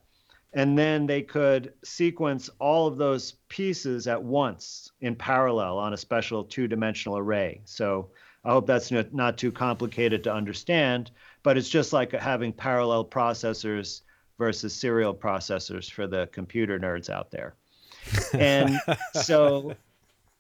[0.55, 5.97] And then they could sequence all of those pieces at once in parallel on a
[5.97, 7.63] special two dimensional array.
[7.65, 8.11] So
[8.45, 11.11] I hope that's not too complicated to understand
[11.43, 14.03] but it's just like having parallel processors
[14.39, 17.55] versus serial processors for the computer nerds out there.
[18.35, 18.81] And
[19.15, 19.75] so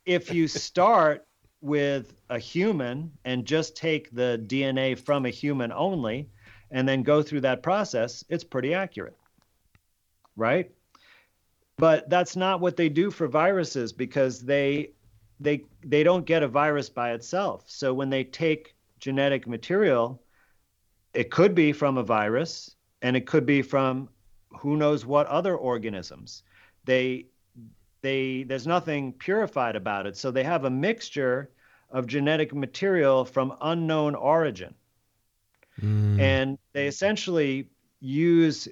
[0.05, 1.27] if you start
[1.61, 6.29] with a human and just take the DNA from a human only
[6.71, 9.17] and then go through that process, it's pretty accurate.
[10.37, 10.71] Right?
[11.77, 14.93] But that's not what they do for viruses because they
[15.41, 17.65] they they don't get a virus by itself.
[17.67, 20.23] So when they take genetic material
[21.15, 24.09] it could be from a virus and it could be from
[24.51, 26.43] who knows what other organisms.
[26.85, 27.27] They
[28.03, 30.17] they there's nothing purified about it.
[30.17, 31.51] So they have a mixture
[31.91, 34.75] of genetic material from unknown origin.
[35.81, 36.21] Mm.
[36.21, 37.69] And they essentially
[38.01, 38.69] use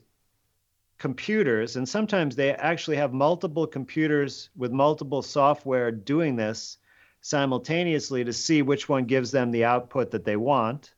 [0.99, 6.77] computers and sometimes they actually have multiple computers with multiple software doing this
[7.23, 10.93] simultaneously to see which one gives them the output that they want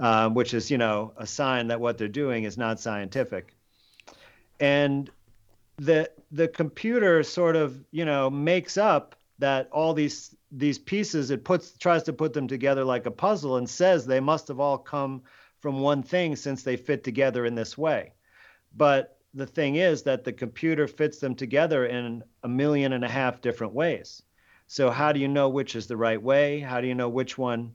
[0.00, 3.54] um, which is, you know, a sign that what they're doing is not scientific.
[4.58, 5.10] And
[5.80, 11.42] the the computer sort of, you know, makes up that all these these pieces it
[11.42, 14.76] puts tries to put them together like a puzzle and says they must have all
[14.76, 15.22] come
[15.60, 18.12] from one thing since they fit together in this way.
[18.76, 23.08] But the thing is that the computer fits them together in a million and a
[23.08, 24.22] half different ways.
[24.66, 26.60] So how do you know which is the right way?
[26.60, 27.72] How do you know which one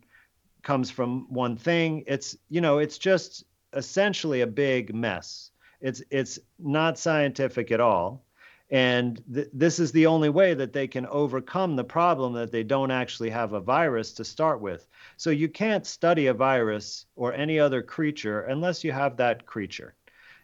[0.62, 2.04] comes from one thing?
[2.06, 5.50] It's you know, it's just essentially a big mess.
[5.82, 8.26] It's it's not scientific at all.
[8.72, 12.64] And th- this is the only way that they can overcome the problem that they
[12.64, 14.88] don't actually have a virus to start with.
[15.18, 19.96] So you can't study a virus or any other creature unless you have that creature.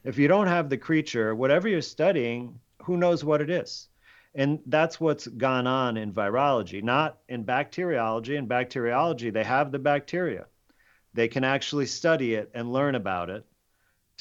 [0.03, 3.89] If you don't have the creature, whatever you're studying, who knows what it is?
[4.33, 8.35] And that's what's gone on in virology, not in bacteriology.
[8.35, 10.45] In bacteriology, they have the bacteria.
[11.13, 13.45] They can actually study it and learn about it.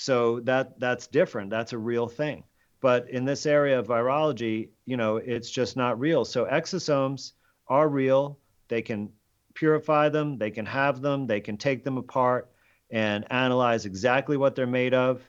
[0.00, 1.50] So that that's different.
[1.50, 2.44] That's a real thing.
[2.80, 6.24] But in this area of virology, you know, it's just not real.
[6.24, 7.32] So exosomes
[7.68, 8.38] are real.
[8.68, 9.10] They can
[9.52, 12.50] purify them, they can have them, they can take them apart
[12.90, 15.20] and analyze exactly what they're made of.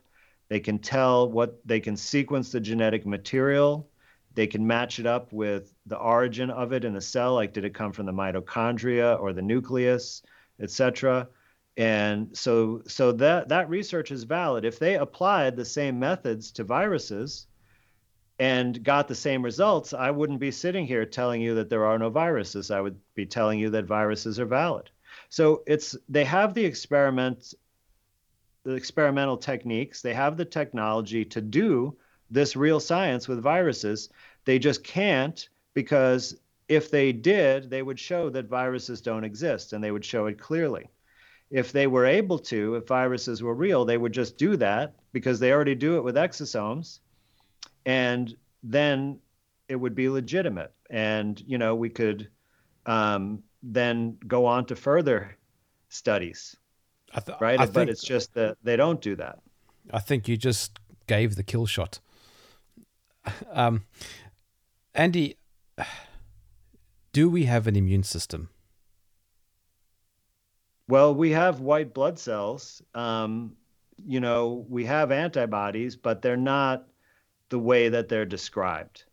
[0.48, 3.90] They can tell what they can sequence the genetic material.
[4.36, 7.66] They can match it up with the origin of it in the cell, like did
[7.66, 10.24] it come from the mitochondria or the nucleus,
[10.62, 11.28] etc.
[11.78, 14.66] And so, so that that research is valid.
[14.66, 17.48] If they applied the same methods to viruses
[18.40, 21.98] and got the same results, I wouldn't be sitting here telling you that there are
[21.98, 22.72] no viruses.
[22.72, 24.90] I would be telling you that viruses are valid.
[25.30, 27.54] So it's they have the experiment,
[28.64, 30.02] the experimental techniques.
[30.02, 31.96] They have the technology to do
[32.30, 34.10] this real science with viruses.
[34.44, 36.36] They just can't because
[36.68, 40.38] if they did, they would show that viruses don't exist and they would show it
[40.38, 40.90] clearly
[41.52, 45.40] if they were able to, if viruses were real, they would just do that because
[45.40, 47.00] they already do it with exosomes.
[47.86, 49.20] And then
[49.68, 50.74] it would be legitimate.
[50.90, 52.30] And, you know, we could
[52.86, 55.38] um, then go on to further
[55.90, 56.56] studies.
[57.14, 57.60] Th- right.
[57.60, 59.40] I but think, it's just that they don't do that.
[59.92, 62.00] I think you just gave the kill shot.
[63.52, 63.84] Um,
[64.96, 65.38] Andy,
[67.14, 68.50] do we have an immune system?
[70.92, 72.82] Well, we have white blood cells.
[72.94, 73.56] Um,
[73.96, 76.86] you know, we have antibodies, but they're not
[77.48, 79.06] the way that they're described.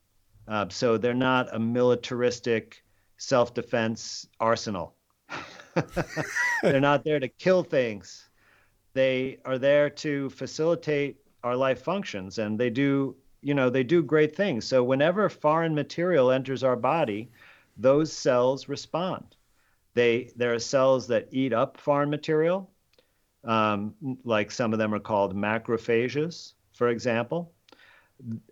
[0.48, 2.82] Uh, so they're not a militaristic
[3.16, 4.96] self defense arsenal.
[6.64, 8.28] they're not there to kill things.
[8.94, 14.02] They are there to facilitate our life functions, and they do, you know, they do
[14.02, 14.64] great things.
[14.64, 17.30] So whenever foreign material enters our body,
[17.76, 19.36] those cells respond.
[19.94, 22.70] They there are cells that eat up foreign material,
[23.44, 27.52] um, like some of them are called macrophages, for example,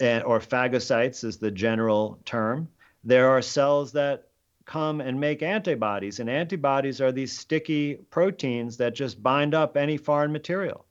[0.00, 2.68] and, or phagocytes is the general term.
[3.04, 4.28] There are cells that
[4.64, 9.96] come and make antibodies, and antibodies are these sticky proteins that just bind up any
[9.96, 10.84] foreign material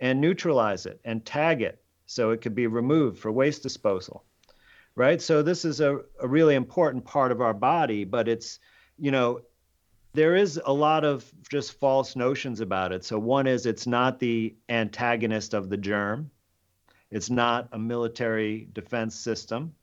[0.00, 4.24] and neutralize it and tag it so it could be removed for waste disposal.
[4.94, 5.20] Right?
[5.20, 8.58] So this is a, a really important part of our body, but it's,
[8.98, 9.40] you know,
[10.16, 13.04] there is a lot of just false notions about it.
[13.04, 16.30] So one is it's not the antagonist of the germ.
[17.10, 19.74] It's not a military defense system.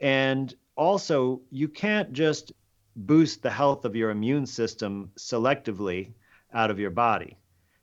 [0.00, 2.52] And also, you can't just
[2.96, 6.12] boost the health of your immune system selectively
[6.52, 7.36] out of your body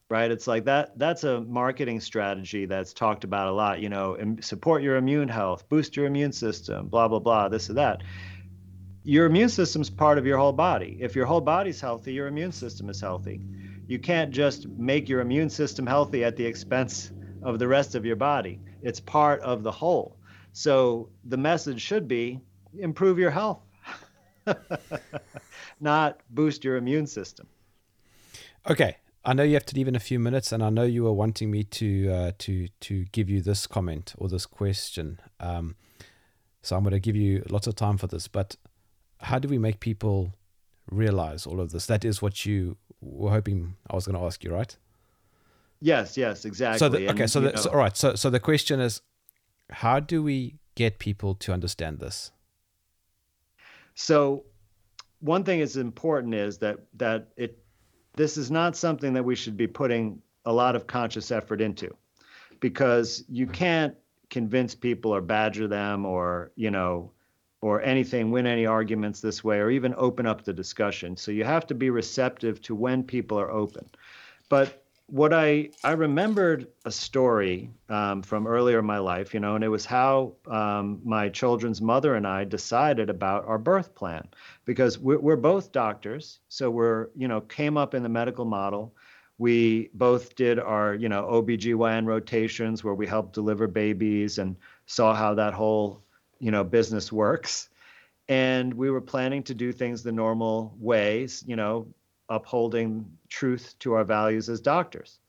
[0.09, 4.17] right it's like that that's a marketing strategy that's talked about a lot you know
[4.39, 8.03] support your immune health boost your immune system blah blah blah this or that
[9.03, 10.97] your immune system's part of your whole body.
[10.99, 13.41] If your whole body's healthy, your immune system is healthy.
[13.87, 18.05] You can't just make your immune system healthy at the expense of the rest of
[18.05, 18.59] your body.
[18.81, 20.17] It's part of the whole.
[20.51, 22.39] So the message should be
[22.77, 23.61] improve your health,
[25.79, 27.47] not boost your immune system.
[28.69, 31.03] Okay, I know you have to leave in a few minutes, and I know you
[31.03, 35.19] were wanting me to uh, to to give you this comment or this question.
[35.39, 35.75] Um,
[36.61, 38.55] so I'm going to give you lots of time for this, but
[39.19, 40.33] how do we make people
[40.91, 41.85] realize all of this?
[41.85, 44.75] That is what you were hoping I was going to ask you, right?
[45.81, 46.79] Yes, yes, exactly.
[46.79, 49.01] So the, okay, and, so, the, so all right, so so the question is,
[49.69, 52.31] how do we get people to understand this?
[53.95, 54.43] So,
[55.21, 57.63] one thing is important is that that it
[58.15, 61.95] this is not something that we should be putting a lot of conscious effort into,
[62.59, 63.95] because you can't
[64.29, 67.11] convince people or badger them or you know
[67.61, 71.17] or anything, win any arguments this way, or even open up the discussion.
[71.17, 73.89] So you have to be receptive to when people are open.
[74.47, 79.55] But what I I remembered a story um, from earlier in my life, you know,
[79.55, 84.27] and it was how um, my children's mother and I decided about our birth plan
[84.65, 88.93] because we're, we're both doctors, so we're you know came up in the medical model.
[89.37, 94.55] We both did our you know OBGYN rotations where we helped deliver babies and
[94.85, 96.03] saw how that whole
[96.39, 97.69] you know business works.
[98.27, 101.87] And we were planning to do things the normal ways, you know,
[102.29, 105.19] upholding truth to our values as doctors.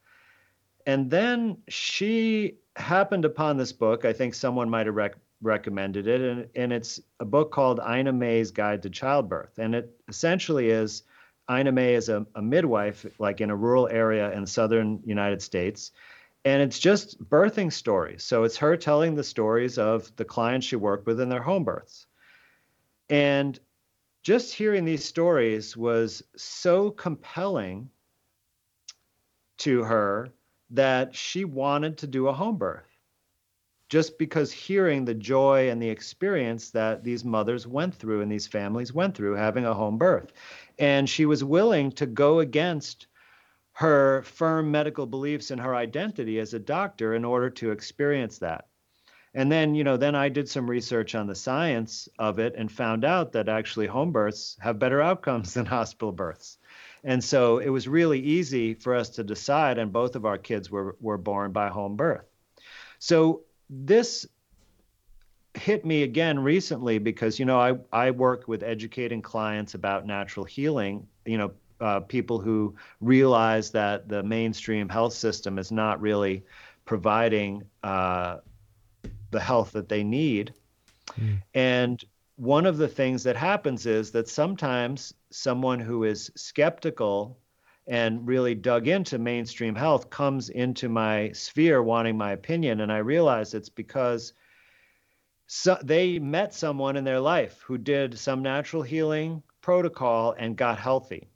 [0.86, 4.04] And then she happened upon this book.
[4.04, 6.20] I think someone might have rec- recommended it.
[6.20, 9.58] And, and it's a book called Ina May's Guide to Childbirth.
[9.58, 11.02] And it essentially is
[11.50, 15.92] Ina May is a, a midwife, like in a rural area in southern United States.
[16.44, 18.24] And it's just birthing stories.
[18.24, 21.64] So it's her telling the stories of the clients she worked with in their home
[21.64, 22.06] births.
[23.10, 23.58] And
[24.22, 27.90] just hearing these stories was so compelling
[29.58, 30.30] to her
[30.70, 32.90] that she wanted to do a home birth
[33.90, 38.46] just because hearing the joy and the experience that these mothers went through and these
[38.46, 40.32] families went through having a home birth.
[40.78, 43.08] And she was willing to go against
[43.80, 48.66] her firm medical beliefs and her identity as a doctor in order to experience that.
[49.32, 52.70] And then, you know, then I did some research on the science of it and
[52.70, 56.58] found out that actually home births have better outcomes than hospital births.
[57.04, 60.70] And so it was really easy for us to decide, and both of our kids
[60.70, 62.26] were, were born by home birth.
[62.98, 64.26] So this
[65.54, 70.44] hit me again recently because, you know, I, I work with educating clients about natural
[70.44, 76.44] healing, you know, uh, people who realize that the mainstream health system is not really
[76.84, 78.38] providing uh,
[79.30, 80.52] the health that they need.
[81.18, 81.42] Mm.
[81.54, 82.04] And
[82.36, 87.38] one of the things that happens is that sometimes someone who is skeptical
[87.86, 92.80] and really dug into mainstream health comes into my sphere wanting my opinion.
[92.80, 94.32] And I realize it's because
[95.46, 100.78] so they met someone in their life who did some natural healing protocol and got
[100.78, 101.28] healthy.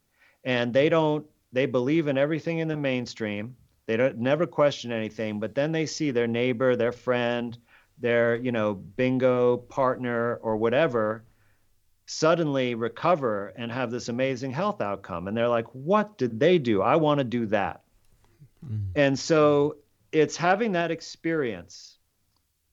[0.45, 3.55] And they don't, they believe in everything in the mainstream.
[3.87, 7.57] They don't never question anything, but then they see their neighbor, their friend,
[7.99, 11.23] their you know bingo partner or whatever
[12.07, 16.81] suddenly recover and have this amazing health outcome and they're like what did they do
[16.81, 17.81] i want to do that
[18.65, 18.79] mm.
[18.95, 19.77] and so
[20.11, 21.97] it's having that experience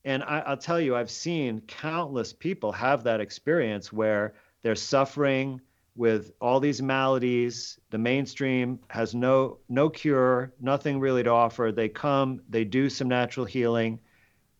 [0.05, 5.61] and I, will tell you i've seen countless people have that experience where they're suffering
[5.95, 11.87] with all these maladies the mainstream has no no cure nothing really to offer they
[11.87, 13.99] come they do some natural healing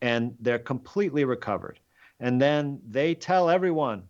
[0.04, 1.80] and they're completely recovered.
[2.20, 4.02] And then they tell everyone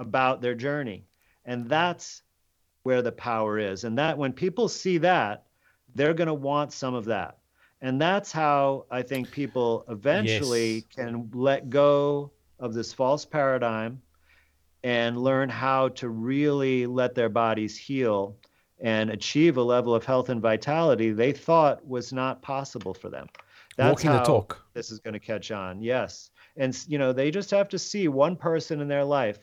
[0.00, 1.06] about their journey.
[1.44, 2.22] And that's
[2.82, 3.84] where the power is.
[3.84, 5.44] And that when people see that,
[5.94, 7.38] they're going to want some of that.
[7.80, 10.84] And that's how I think people eventually yes.
[10.90, 14.02] can let go of this false paradigm
[14.82, 18.36] and learn how to really let their bodies heal
[18.80, 23.26] and achieve a level of health and vitality they thought was not possible for them.
[23.76, 24.62] That's Walking how the talk.
[24.74, 25.82] This is going to catch on.
[25.82, 26.30] Yes.
[26.56, 29.38] And, you know, they just have to see one person in their life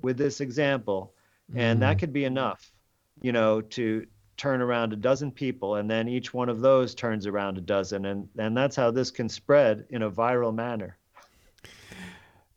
[0.00, 1.14] with this example,
[1.54, 1.80] and mm.
[1.80, 2.72] that could be enough,
[3.20, 4.06] you know, to
[4.36, 8.06] turn around a dozen people, and then each one of those turns around a dozen.
[8.06, 10.98] And, and that's how this can spread in a viral manner.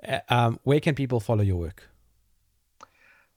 [0.08, 1.88] Uh, um, where can people follow your work?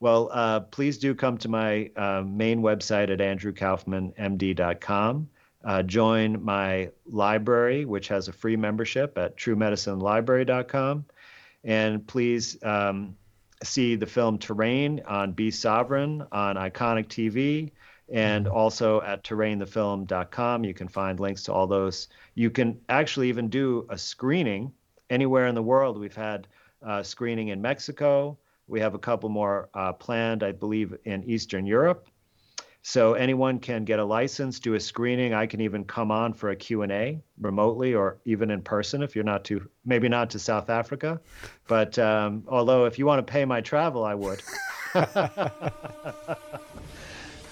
[0.00, 5.28] Well, uh, please do come to my uh, main website at andrewkaufmanmd.com.
[5.62, 11.04] Uh, join my library, which has a free membership at truemedicinelibrary.com.
[11.64, 13.14] And please um,
[13.62, 17.72] see the film Terrain on Be Sovereign on Iconic TV
[18.10, 18.56] and mm-hmm.
[18.56, 20.64] also at terrainthefilm.com.
[20.64, 22.08] You can find links to all those.
[22.34, 24.72] You can actually even do a screening
[25.10, 25.98] anywhere in the world.
[25.98, 26.46] We've had
[26.82, 28.38] uh, screening in Mexico.
[28.70, 32.06] We have a couple more uh, planned, I believe, in Eastern Europe.
[32.82, 35.34] So anyone can get a license, do a screening.
[35.34, 39.24] I can even come on for a Q&A remotely or even in person if you're
[39.24, 41.20] not to, maybe not to South Africa.
[41.68, 44.42] But um, although if you want to pay my travel, I would.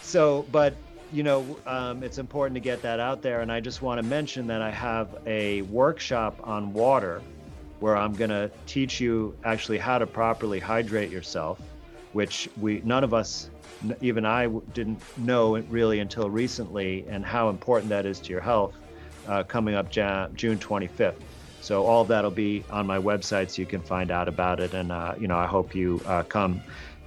[0.02, 0.74] so, but
[1.12, 3.40] you know, um, it's important to get that out there.
[3.40, 7.22] And I just want to mention that I have a workshop on water
[7.80, 11.60] where I'm going to teach you actually how to properly hydrate yourself,
[12.12, 13.50] which we none of us
[14.00, 18.74] even I didn't know really until recently, and how important that is to your health.
[19.26, 21.16] Uh, coming up June 25th.
[21.60, 24.72] So all that'll be on my website, so you can find out about it.
[24.72, 26.62] And uh, you know, I hope you uh, come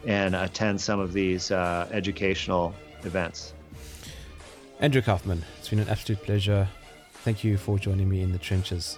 [0.06, 3.54] and attend some of these uh, educational events.
[4.80, 6.68] Andrew Kaufman, it's been an absolute pleasure.
[7.24, 8.98] Thank you for joining me in the trenches.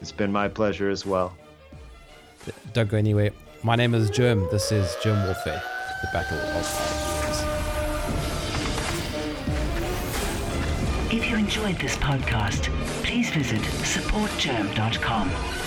[0.00, 1.34] It's been my pleasure as well.
[2.72, 3.30] Don't go anywhere.
[3.62, 4.50] My name is Jerm.
[4.50, 5.62] This is Jerm Warfare,
[6.02, 6.54] the Battle of
[11.12, 12.70] If you enjoyed this podcast,
[13.02, 15.57] please visit supportjerm.com.